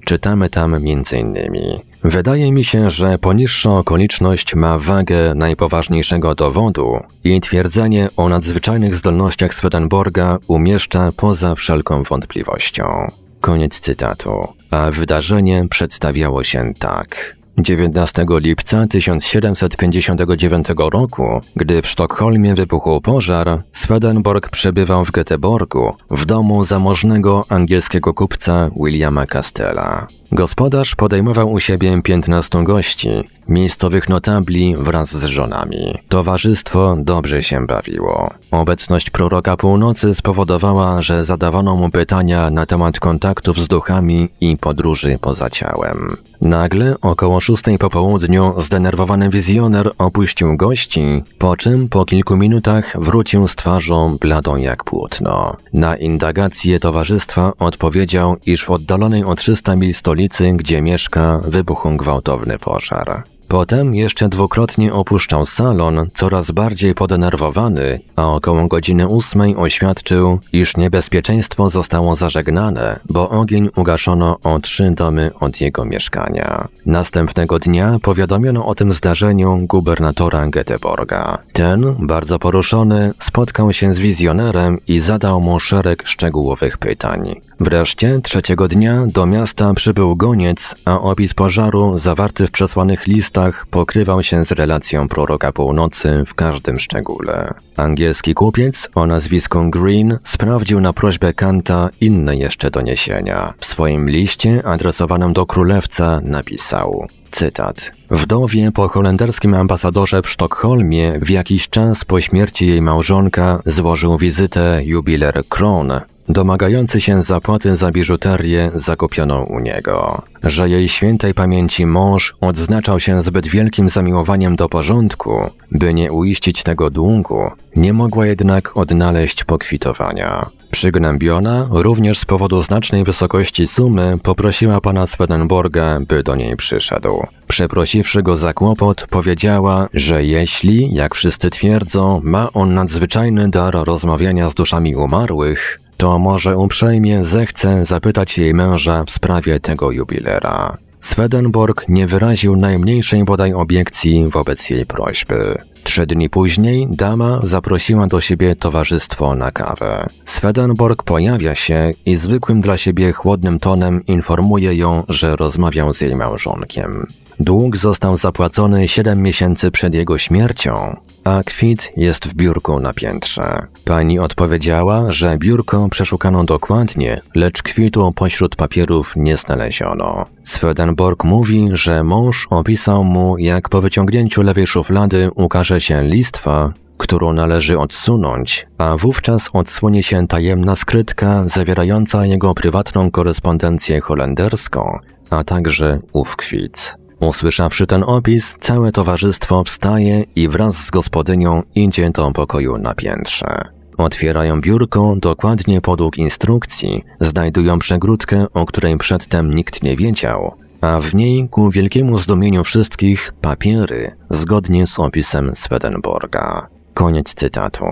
Czytamy 0.06 0.50
tam 0.50 0.74
m.in. 0.74 1.89
Wydaje 2.04 2.52
mi 2.52 2.64
się, 2.64 2.90
że 2.90 3.18
poniższa 3.18 3.78
okoliczność 3.78 4.56
ma 4.56 4.80
wagę 4.80 5.36
najpoważniejszego 5.36 6.36
dowodu 6.36 7.00
i 7.24 7.42
twierdzenie 7.42 8.10
o 8.18 8.30
nadzwyczajnych 8.30 8.96
zdolnościach 8.96 9.54
Swedenborga 9.54 10.38
umieszcza 10.48 11.12
poza 11.16 11.56
wszelką 11.56 12.04
wątpliwością. 12.04 13.12
Koniec 13.42 13.80
cytatu. 13.80 14.48
A 14.72 14.92
wydarzenie 14.92 15.68
przedstawiało 15.70 16.44
się 16.44 16.74
tak. 16.80 17.36
19 17.58 18.26
lipca 18.30 18.88
1759 18.88 20.68
roku, 20.78 21.42
gdy 21.56 21.82
w 21.82 21.88
Sztokholmie 21.88 22.56
wybuchł 22.56 23.02
pożar, 23.02 23.64
Swedenborg 23.72 24.50
przebywał 24.50 25.06
w 25.06 25.12
Göteborgu, 25.12 25.94
w 26.12 26.26
domu 26.26 26.64
zamożnego 26.64 27.46
angielskiego 27.50 28.14
kupca 28.14 28.70
Williama 28.76 29.26
Castella. 29.26 30.08
Gospodarz 30.32 30.96
podejmował 30.96 31.52
u 31.52 31.60
siebie 31.60 32.02
15 32.02 32.64
gości, 32.64 33.10
miejscowych 33.48 34.10
notabli 34.10 34.76
wraz 34.76 35.18
z 35.18 35.24
żonami. 35.24 35.98
Towarzystwo 36.10 36.96
dobrze 37.00 37.44
się 37.44 37.66
bawiło. 37.68 38.34
Obecność 38.52 39.10
proroka 39.10 39.58
północy 39.58 40.14
spowodowała, 40.14 41.02
że 41.02 41.24
zadawano 41.24 41.76
mu 41.76 41.90
pytania 41.90 42.50
na 42.50 42.66
temat 42.66 43.00
kontaktów 43.00 43.58
z 43.58 43.68
duchami 43.68 44.30
i 44.42 44.58
podróży 44.58 45.18
poza 45.22 45.50
ciałem. 45.50 46.18
Nagle, 46.42 46.96
około 47.02 47.40
szóstej 47.40 47.78
po 47.78 47.90
południu, 47.90 48.54
zdenerwowany 48.58 49.30
wizjoner 49.30 49.92
opuścił 49.98 50.58
gości, 50.58 51.24
po 51.38 51.58
czym 51.58 51.90
po 51.90 52.06
kilku 52.06 52.38
minutach 52.38 52.96
wrócił 53.00 53.48
z 53.48 53.56
twarzą 53.56 54.18
bladą 54.18 54.58
jak 54.58 54.84
płótno. 54.84 55.58
Na 55.74 55.96
indagację 55.96 56.80
towarzystwa 56.80 57.54
odpowiedział, 57.60 58.38
iż 58.46 58.66
w 58.66 58.72
oddalonej 58.72 59.24
o 59.24 59.36
300 59.36 59.76
mil 59.76 59.94
stolicy, 59.94 60.19
gdzie 60.54 60.82
mieszka, 60.82 61.40
wybuchł 61.48 61.98
gwałtowny 61.98 62.60
pożar. 62.60 63.24
Potem 63.50 63.96
jeszcze 63.96 64.30
dwukrotnie 64.30 64.94
opuszczał 64.94 65.46
salon, 65.46 66.10
coraz 66.14 66.52
bardziej 66.52 66.96
podenerwowany, 66.96 68.00
a 68.16 68.28
około 68.28 68.68
godziny 68.68 69.08
ósmej 69.08 69.56
oświadczył, 69.56 70.40
iż 70.54 70.78
niebezpieczeństwo 70.78 71.70
zostało 71.70 72.16
zażegnane, 72.16 73.00
bo 73.10 73.30
ogień 73.30 73.70
ugaszono 73.76 74.40
o 74.44 74.60
trzy 74.60 74.92
domy 74.92 75.32
od 75.40 75.62
jego 75.62 75.86
mieszkania. 75.86 76.68
Następnego 76.86 77.60
dnia 77.60 77.98
powiadomiono 78.02 78.66
o 78.66 78.76
tym 78.76 78.94
zdarzeniu 78.94 79.60
gubernatora 79.68 80.48
Göteborga. 80.48 81.38
Ten, 81.54 81.96
bardzo 82.00 82.40
poruszony, 82.40 83.14
spotkał 83.20 83.74
się 83.74 83.94
z 83.94 84.00
wizjonerem 84.00 84.78
i 84.88 85.00
zadał 85.00 85.42
mu 85.42 85.60
szereg 85.60 86.08
szczegółowych 86.08 86.78
pytań. 86.78 87.49
Wreszcie 87.60 88.20
trzeciego 88.24 88.68
dnia 88.68 89.04
do 89.08 89.26
miasta 89.26 89.74
przybył 89.74 90.16
goniec, 90.16 90.76
a 90.86 91.02
opis 91.02 91.34
pożaru 91.34 91.98
zawarty 91.98 92.48
w 92.48 92.52
przesłanych 92.52 93.08
listach 93.08 93.66
pokrywał 93.66 94.24
się 94.24 94.46
z 94.46 94.52
relacją 94.52 95.08
proroka 95.08 95.52
północy 95.52 96.24
w 96.26 96.34
każdym 96.34 96.80
szczególe. 96.80 97.54
Angielski 97.78 98.34
kupiec 98.34 98.90
o 98.96 99.06
nazwisku 99.06 99.70
Green 99.70 100.18
sprawdził 100.24 100.82
na 100.82 100.94
prośbę 100.94 101.34
Kanta 101.34 101.90
inne 102.02 102.36
jeszcze 102.36 102.72
doniesienia. 102.72 103.54
W 103.60 103.66
swoim 103.66 104.10
liście 104.10 104.66
adresowanym 104.66 105.34
do 105.34 105.46
królewca 105.46 106.22
napisał 106.24 107.08
Cytat. 107.32 107.92
Wdowie 108.12 108.72
po 108.72 108.88
holenderskim 108.88 109.54
ambasadorze 109.54 110.22
w 110.22 110.30
Sztokholmie 110.30 111.20
w 111.22 111.30
jakiś 111.30 111.70
czas 111.70 112.06
po 112.06 112.22
śmierci 112.22 112.68
jej 112.68 112.82
małżonka 112.82 113.62
złożył 113.66 114.18
wizytę 114.18 114.82
jubiler 114.84 115.44
Kron, 115.50 115.92
domagający 116.30 117.02
się 117.02 117.22
zapłaty 117.22 117.76
za 117.76 117.92
biżuterię 117.92 118.72
zakupioną 118.74 119.44
u 119.44 119.60
niego. 119.60 120.22
Że 120.44 120.70
jej 120.70 120.90
świętej 120.90 121.34
pamięci 121.34 121.86
mąż 121.86 122.36
odznaczał 122.42 123.00
się 123.00 123.22
zbyt 123.22 123.48
wielkim 123.48 123.90
zamiłowaniem 123.90 124.56
do 124.56 124.70
porządku, 124.70 125.50
by 125.72 125.94
nie 125.94 126.12
uiścić 126.12 126.64
tego 126.64 126.90
długu, 126.90 127.52
nie 127.76 127.94
mogła 127.94 128.26
jednak 128.26 128.78
odnaleźć 128.78 129.44
pokwitowania. 129.44 130.46
Przygnębiona, 130.72 131.68
również 131.72 132.18
z 132.18 132.26
powodu 132.26 132.64
znacznej 132.64 133.04
wysokości 133.04 133.68
sumy, 133.68 134.18
poprosiła 134.24 134.82
pana 134.82 135.08
Swedenborga, 135.08 136.00
by 136.08 136.24
do 136.24 136.36
niej 136.36 136.56
przyszedł. 136.56 137.24
Przeprosiwszy 137.48 138.24
go 138.24 138.36
za 138.36 138.54
kłopot, 138.54 139.08
powiedziała, 139.10 139.88
że 139.94 140.26
jeśli, 140.26 140.94
jak 140.94 141.16
wszyscy 141.16 141.50
twierdzą, 141.50 142.22
ma 142.24 142.54
on 142.54 142.74
nadzwyczajny 142.74 143.50
dar 143.50 143.74
rozmawiania 143.74 144.50
z 144.50 144.54
duszami 144.54 144.96
umarłych, 144.96 145.80
to 146.00 146.20
może 146.20 146.58
uprzejmie 146.58 147.24
zechce 147.24 147.86
zapytać 147.86 148.38
jej 148.38 148.54
męża 148.54 149.04
w 149.04 149.12
sprawie 149.12 149.60
tego 149.60 149.92
jubilera. 149.92 150.78
Swedenborg 151.00 151.86
nie 151.90 152.08
wyraził 152.08 152.56
najmniejszej 152.56 153.24
bodaj 153.24 153.54
obiekcji 153.54 154.30
wobec 154.30 154.70
jej 154.70 154.86
prośby. 154.86 155.56
Trzy 155.84 156.06
dni 156.06 156.30
później 156.30 156.88
dama 156.90 157.40
zaprosiła 157.44 158.08
do 158.08 158.22
siebie 158.22 158.56
towarzystwo 158.56 159.36
na 159.36 159.52
kawę. 159.52 160.08
Swedenborg 160.26 161.04
pojawia 161.04 161.56
się 161.56 161.94
i 162.06 162.16
zwykłym 162.16 162.62
dla 162.62 162.78
siebie 162.78 163.12
chłodnym 163.12 163.60
tonem 163.60 164.06
informuje 164.06 164.76
ją, 164.76 165.04
że 165.10 165.36
rozmawiał 165.36 165.94
z 165.94 166.02
jej 166.02 166.16
małżonkiem. 166.16 167.08
Dług 167.40 167.78
został 167.78 168.18
zapłacony 168.18 168.88
7 168.88 169.22
miesięcy 169.22 169.72
przed 169.72 169.94
jego 169.94 170.18
śmiercią, 170.18 170.96
a 171.30 171.44
kwit 171.44 171.92
jest 171.98 172.28
w 172.28 172.34
biurku 172.34 172.80
na 172.80 172.94
piętrze. 172.94 173.68
Pani 173.86 174.20
odpowiedziała, 174.20 175.12
że 175.12 175.38
biurko 175.38 175.90
przeszukano 175.90 176.44
dokładnie, 176.44 177.22
lecz 177.36 177.64
kwitu 177.64 178.12
pośród 178.16 178.56
papierów 178.56 179.14
nie 179.16 179.38
znaleziono. 179.38 180.26
Swedenborg 180.44 181.24
mówi, 181.24 181.70
że 181.74 182.04
mąż 182.04 182.48
opisał 182.50 183.04
mu, 183.04 183.38
jak 183.38 183.70
po 183.70 183.82
wyciągnięciu 183.82 184.42
lewej 184.42 184.68
szuflady 184.68 185.30
ukaże 185.36 185.82
się 185.82 186.04
listwa, 186.04 186.74
którą 186.98 187.34
należy 187.34 187.80
odsunąć, 187.80 188.68
a 188.78 188.98
wówczas 188.98 189.50
odsłonie 189.54 190.04
się 190.04 190.28
tajemna 190.28 190.76
skrytka 190.76 191.44
zawierająca 191.48 192.26
jego 192.26 192.54
prywatną 192.54 193.12
korespondencję 193.12 194.02
holenderską, 194.02 195.00
a 195.30 195.44
także 195.44 196.00
ów 196.14 196.36
kwit. 196.36 196.99
Usłyszawszy 197.20 197.88
ten 197.88 198.04
opis, 198.04 198.58
całe 198.62 198.92
towarzystwo 198.92 199.64
wstaje 199.64 200.24
i 200.36 200.50
wraz 200.50 200.86
z 200.86 200.92
gospodynią 200.92 201.64
idzie 201.76 202.10
do 202.10 202.32
pokoju 202.32 202.78
na 202.78 202.96
piętrze. 202.96 203.62
Otwierają 203.98 204.62
biurko 204.62 205.16
dokładnie 205.18 205.82
podług 205.82 206.18
instrukcji, 206.18 207.04
znajdują 207.20 207.80
przegródkę, 207.80 208.46
o 208.54 208.66
której 208.66 208.98
przedtem 208.98 209.56
nikt 209.56 209.84
nie 209.84 209.96
wiedział, 209.96 210.54
a 210.82 211.00
w 211.00 211.16
niej 211.16 211.50
ku 211.50 211.72
wielkiemu 211.72 212.20
zdumieniu 212.20 212.64
wszystkich 212.64 213.34
papiery, 213.42 214.12
zgodnie 214.30 214.88
z 214.88 215.00
opisem 215.00 215.52
Swedenborga. 215.56 216.68
Koniec 216.94 217.34
cytatu. 217.34 217.86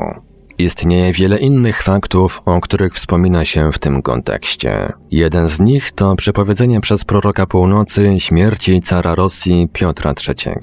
Istnieje 0.59 1.13
wiele 1.13 1.37
innych 1.37 1.83
faktów, 1.83 2.41
o 2.45 2.61
których 2.61 2.93
wspomina 2.93 3.45
się 3.45 3.71
w 3.71 3.79
tym 3.79 4.01
kontekście. 4.01 4.93
Jeden 5.11 5.49
z 5.49 5.59
nich 5.59 5.91
to 5.91 6.15
przepowiedzenie 6.15 6.81
przez 6.81 7.05
proroka 7.05 7.45
północy 7.45 8.15
śmierci 8.19 8.81
cara 8.81 9.15
Rosji 9.15 9.67
Piotra 9.73 10.13
III. 10.27 10.55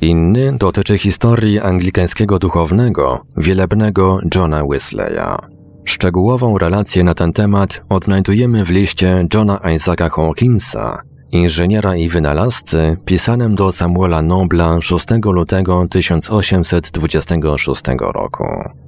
Inny 0.00 0.58
dotyczy 0.58 0.98
historii 0.98 1.60
anglikańskiego 1.60 2.38
duchownego, 2.38 3.20
wielebnego 3.36 4.18
Johna 4.34 4.66
Wesleya. 4.66 5.36
Szczegółową 5.84 6.58
relację 6.58 7.04
na 7.04 7.14
ten 7.14 7.32
temat 7.32 7.82
odnajdujemy 7.88 8.64
w 8.64 8.70
liście 8.70 9.26
Johna 9.34 9.60
Isaaca 9.74 10.08
Hawkinsa, 10.08 11.00
inżyniera 11.32 11.96
i 11.96 12.08
wynalazcy, 12.08 12.96
pisanym 13.04 13.54
do 13.54 13.72
Samuela 13.72 14.22
Nobla 14.22 14.80
6 14.80 15.06
lutego 15.24 15.88
1826 15.88 17.82
roku. 18.14 18.44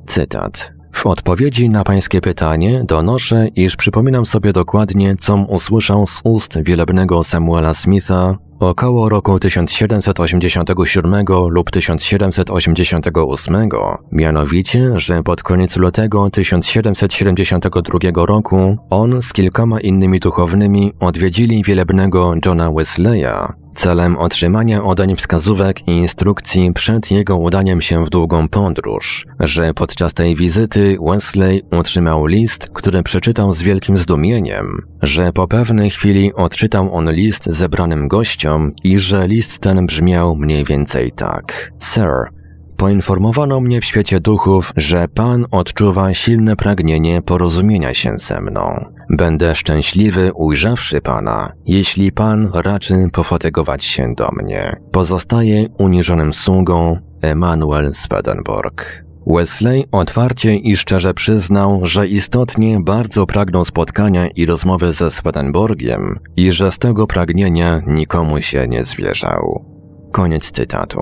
Cytat. 0.07 0.74
W 0.95 1.07
odpowiedzi 1.07 1.71
na 1.71 1.85
pańskie 1.85 2.21
pytanie 2.21 2.85
donoszę, 2.89 3.49
iż 3.57 3.77
przypominam 3.77 4.27
sobie 4.27 4.53
dokładnie, 4.53 5.17
co 5.21 5.37
usłyszał 5.37 6.07
z 6.07 6.21
ust 6.25 6.59
wielebnego 6.63 7.25
Samuela 7.25 7.75
Smitha 7.75 8.37
Około 8.61 9.09
roku 9.09 9.39
1787 9.39 11.25
lub 11.51 11.71
1788, 11.71 13.69
mianowicie, 14.13 14.93
że 14.97 15.23
pod 15.23 15.43
koniec 15.43 15.77
lutego 15.77 16.31
1772 16.31 18.27
roku 18.27 18.77
on 18.91 19.23
z 19.23 19.33
kilkoma 19.33 19.81
innymi 19.81 20.21
duchownymi 20.21 20.93
odwiedzili 21.01 21.63
wielebnego 21.63 22.35
Johna 22.47 22.73
Wesleya, 22.73 23.64
celem 23.75 24.17
otrzymania 24.17 24.85
odeń 24.85 25.17
wskazówek 25.17 25.89
i 25.89 25.91
instrukcji 25.91 26.73
przed 26.73 27.11
jego 27.11 27.37
udaniem 27.37 27.81
się 27.81 28.05
w 28.05 28.11
długą 28.11 28.49
podróż, 28.49 29.27
że 29.41 29.75
podczas 29.75 30.15
tej 30.15 30.37
wizyty 30.37 30.97
Wesley 31.03 31.63
otrzymał 31.71 32.27
list, 32.27 32.69
który 32.75 33.03
przeczytał 33.03 33.53
z 33.53 33.63
wielkim 33.63 33.97
zdumieniem, 33.97 34.67
że 35.03 35.33
po 35.33 35.49
pewnej 35.49 35.91
chwili 35.91 36.35
odczytał 36.35 36.95
on 36.95 37.13
list 37.13 37.47
zebranym 37.47 38.09
gościom 38.09 38.73
i 38.85 38.99
że 38.99 39.29
list 39.29 39.59
ten 39.59 39.87
brzmiał 39.87 40.37
mniej 40.37 40.65
więcej 40.65 41.13
tak. 41.13 41.73
Sir, 41.81 42.29
Poinformowano 42.77 43.61
mnie 43.61 43.81
w 43.81 43.85
świecie 43.85 44.21
duchów, 44.21 44.73
że 44.77 45.09
Pan 45.09 45.45
odczuwa 45.51 46.15
silne 46.15 46.57
pragnienie 46.57 47.23
porozumienia 47.23 47.95
się 47.95 48.19
ze 48.19 48.41
mną. 48.41 48.94
Będę 49.11 49.55
szczęśliwy 49.55 50.33
ujrzawszy 50.33 51.01
Pana, 51.01 51.53
jeśli 51.67 52.13
Pan 52.13 52.51
raczy 52.55 53.09
pofatygować 53.13 53.85
się 53.85 54.15
do 54.15 54.29
mnie. 54.43 54.77
Pozostaje 54.93 55.69
uniżonym 55.79 56.35
sługą 56.35 56.99
Emanuel 57.23 57.95
Swedenborg. 57.95 59.05
Wesley 59.27 59.85
otwarcie 59.93 60.57
i 60.57 60.77
szczerze 60.77 61.15
przyznał, 61.15 61.81
że 61.87 62.07
istotnie 62.07 62.81
bardzo 62.81 63.27
pragnął 63.27 63.65
spotkania 63.65 64.27
i 64.27 64.47
rozmowy 64.47 64.93
ze 64.93 65.11
Swedenborgiem 65.11 66.19
i 66.37 66.53
że 66.53 66.73
z 66.73 66.79
tego 66.79 67.07
pragnienia 67.07 67.83
nikomu 67.87 68.43
się 68.43 68.69
nie 68.69 68.85
zwierzał. 68.85 69.65
Koniec 70.13 70.51
cytatu. 70.51 71.01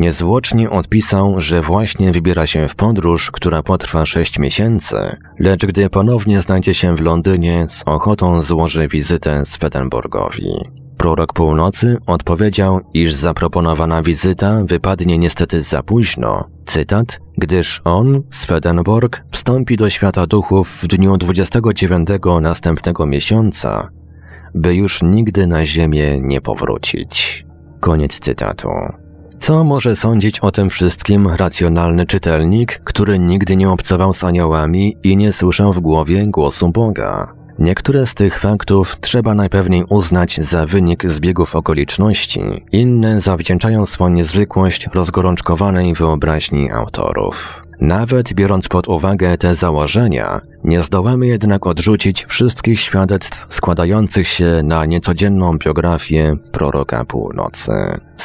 Niezwłocznie 0.00 0.70
odpisał, 0.70 1.40
że 1.40 1.62
właśnie 1.62 2.12
wybiera 2.12 2.46
się 2.46 2.68
w 2.68 2.74
podróż, 2.74 3.30
która 3.30 3.62
potrwa 3.62 4.06
sześć 4.06 4.38
miesięcy, 4.38 4.96
lecz 5.38 5.66
gdy 5.66 5.90
ponownie 5.90 6.40
znajdzie 6.40 6.74
się 6.74 6.96
w 6.96 7.00
Londynie, 7.00 7.66
z 7.68 7.82
ochotą 7.86 8.40
złoży 8.40 8.88
wizytę 8.88 9.46
Swedenborgowi. 9.46 10.52
Prorok 10.96 11.32
północy 11.32 11.98
odpowiedział, 12.06 12.80
iż 12.94 13.12
zaproponowana 13.12 14.02
wizyta 14.02 14.62
wypadnie 14.64 15.18
niestety 15.18 15.62
za 15.62 15.82
późno, 15.82 16.44
cytat, 16.66 17.20
gdyż 17.38 17.80
on, 17.84 18.22
Swedenborg, 18.30 19.24
wstąpi 19.30 19.76
do 19.76 19.90
świata 19.90 20.26
duchów 20.26 20.68
w 20.68 20.86
dniu 20.86 21.16
29 21.16 22.08
następnego 22.40 23.06
miesiąca, 23.06 23.88
by 24.54 24.74
już 24.74 25.02
nigdy 25.02 25.46
na 25.46 25.66
ziemię 25.66 26.18
nie 26.20 26.40
powrócić. 26.40 27.46
Koniec 27.80 28.20
cytatu. 28.20 28.68
Co 29.40 29.64
może 29.64 29.96
sądzić 29.96 30.40
o 30.40 30.50
tym 30.50 30.70
wszystkim 30.70 31.28
racjonalny 31.28 32.06
czytelnik, 32.06 32.80
który 32.84 33.18
nigdy 33.18 33.56
nie 33.56 33.70
obcował 33.70 34.14
z 34.14 34.24
aniołami 34.24 34.96
i 35.02 35.16
nie 35.16 35.32
słyszał 35.32 35.72
w 35.72 35.80
głowie 35.80 36.26
głosu 36.26 36.70
Boga? 36.72 37.32
Niektóre 37.58 38.06
z 38.06 38.14
tych 38.14 38.38
faktów 38.38 38.96
trzeba 39.00 39.34
najpewniej 39.34 39.84
uznać 39.90 40.40
za 40.40 40.66
wynik 40.66 41.10
zbiegów 41.10 41.56
okoliczności, 41.56 42.40
inne 42.72 43.20
zawdzięczają 43.20 43.86
swą 43.86 44.08
niezwykłość 44.08 44.88
rozgorączkowanej 44.94 45.94
wyobraźni 45.94 46.70
autorów. 46.70 47.64
Nawet 47.80 48.34
biorąc 48.34 48.68
pod 48.68 48.88
uwagę 48.88 49.38
te 49.38 49.54
założenia, 49.54 50.40
nie 50.64 50.80
zdołamy 50.80 51.26
jednak 51.26 51.66
odrzucić 51.66 52.24
wszystkich 52.24 52.80
świadectw 52.80 53.46
składających 53.54 54.28
się 54.28 54.62
na 54.64 54.84
niecodzienną 54.84 55.58
biografię 55.58 56.36
proroka 56.52 57.04
północy. 57.04 57.72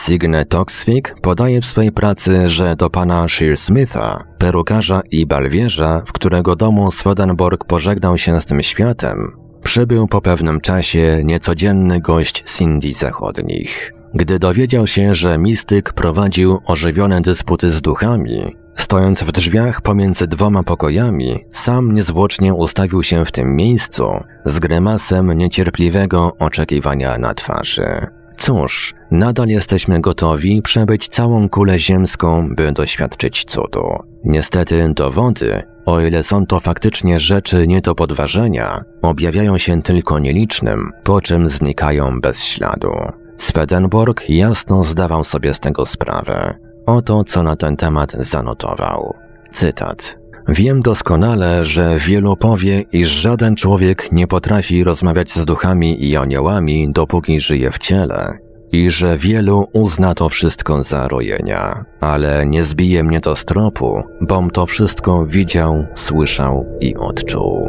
Signe 0.05 0.45
Toksvik 0.45 1.15
podaje 1.21 1.61
w 1.61 1.65
swej 1.65 1.91
pracy, 1.91 2.49
że 2.49 2.75
do 2.75 2.89
pana 2.89 3.27
Shearsmitha, 3.27 4.23
perukarza 4.37 5.01
i 5.11 5.25
balwierza, 5.25 6.01
w 6.05 6.13
którego 6.13 6.55
domu 6.55 6.91
Swedenborg 6.91 7.65
pożegnał 7.65 8.17
się 8.17 8.41
z 8.41 8.45
tym 8.45 8.63
światem, 8.63 9.31
przybył 9.63 10.07
po 10.07 10.21
pewnym 10.21 10.61
czasie 10.61 11.21
niecodzienny 11.23 12.01
gość 12.01 12.43
z 12.45 12.61
Indii 12.61 12.93
Zachodnich. 12.93 13.93
Gdy 14.13 14.39
dowiedział 14.39 14.87
się, 14.87 15.15
że 15.15 15.37
mistyk 15.37 15.93
prowadził 15.93 16.59
ożywione 16.65 17.21
dysputy 17.21 17.71
z 17.71 17.81
duchami, 17.81 18.55
Stojąc 18.75 19.23
w 19.23 19.31
drzwiach 19.31 19.81
pomiędzy 19.81 20.27
dwoma 20.27 20.63
pokojami, 20.63 21.39
sam 21.51 21.93
niezwłocznie 21.93 22.53
ustawił 22.53 23.03
się 23.03 23.25
w 23.25 23.31
tym 23.31 23.55
miejscu 23.55 24.23
z 24.45 24.59
grymasem 24.59 25.33
niecierpliwego 25.33 26.31
oczekiwania 26.39 27.17
na 27.17 27.33
twarzy. 27.33 28.07
Cóż, 28.45 28.93
nadal 29.11 29.47
jesteśmy 29.47 30.01
gotowi 30.01 30.61
przebyć 30.61 31.07
całą 31.07 31.49
kulę 31.49 31.79
ziemską, 31.79 32.47
by 32.55 32.71
doświadczyć 32.71 33.45
cudu. 33.45 33.83
Niestety 34.23 34.93
dowody, 34.93 35.61
o 35.85 36.01
ile 36.01 36.23
są 36.23 36.45
to 36.45 36.59
faktycznie 36.59 37.19
rzeczy 37.19 37.67
nie 37.67 37.81
do 37.81 37.95
podważenia, 37.95 38.81
objawiają 39.01 39.57
się 39.57 39.81
tylko 39.81 40.19
nielicznym, 40.19 40.91
po 41.03 41.21
czym 41.21 41.49
znikają 41.49 42.21
bez 42.21 42.43
śladu. 42.43 42.91
Swedenborg 43.37 44.29
jasno 44.29 44.83
zdawał 44.83 45.23
sobie 45.23 45.53
z 45.53 45.59
tego 45.59 45.85
sprawę. 45.85 46.57
Oto 46.85 47.23
co 47.23 47.43
na 47.43 47.55
ten 47.55 47.77
temat 47.77 48.11
zanotował. 48.11 49.13
Cytat. 49.51 50.17
Wiem 50.47 50.81
doskonale, 50.81 51.65
że 51.65 51.99
wielu 51.99 52.37
powie, 52.37 52.81
iż 52.91 53.09
żaden 53.09 53.55
człowiek 53.55 54.11
nie 54.11 54.27
potrafi 54.27 54.83
rozmawiać 54.83 55.31
z 55.31 55.45
duchami 55.45 56.09
i 56.09 56.17
aniołami, 56.17 56.91
dopóki 56.91 57.39
żyje 57.39 57.71
w 57.71 57.79
ciele, 57.79 58.37
i 58.71 58.89
że 58.89 59.17
wielu 59.17 59.67
uzna 59.73 60.13
to 60.13 60.29
wszystko 60.29 60.83
za 60.83 61.07
rojenia. 61.07 61.85
Ale 61.99 62.45
nie 62.45 62.63
zbije 62.63 63.03
mnie 63.03 63.21
to 63.21 63.35
z 63.35 63.45
tropu, 63.45 64.03
bom 64.21 64.49
to 64.49 64.65
wszystko 64.65 65.25
widział, 65.25 65.85
słyszał 65.95 66.65
i 66.81 66.95
odczuł. 66.95 67.67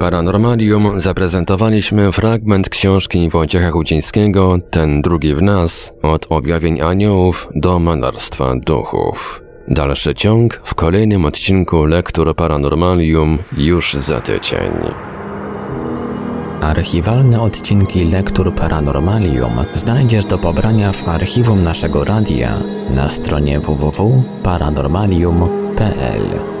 Paranormalium 0.00 1.00
zaprezentowaliśmy 1.00 2.12
fragment 2.12 2.68
książki 2.68 3.28
Wojciecha 3.28 3.70
Chudzińskiego 3.70 4.58
Ten 4.70 5.02
drugi 5.02 5.34
w 5.34 5.42
nas 5.42 5.92
od 6.02 6.26
objawień 6.28 6.80
aniołów 6.80 7.48
do 7.54 7.78
malarstwa 7.78 8.56
duchów. 8.56 9.42
Dalszy 9.68 10.14
ciąg 10.14 10.60
w 10.64 10.74
kolejnym 10.74 11.24
odcinku 11.24 11.84
Lektur 11.84 12.36
Paranormalium 12.36 13.38
już 13.56 13.94
za 13.94 14.20
tydzień. 14.20 14.72
Archiwalne 16.60 17.40
odcinki 17.40 18.04
Lektur 18.04 18.54
Paranormalium 18.54 19.52
znajdziesz 19.74 20.24
do 20.24 20.38
pobrania 20.38 20.92
w 20.92 21.08
archiwum 21.08 21.62
naszego 21.62 22.04
radia 22.04 22.58
na 22.90 23.10
stronie 23.10 23.60
www.paranormalium.pl. 23.60 26.59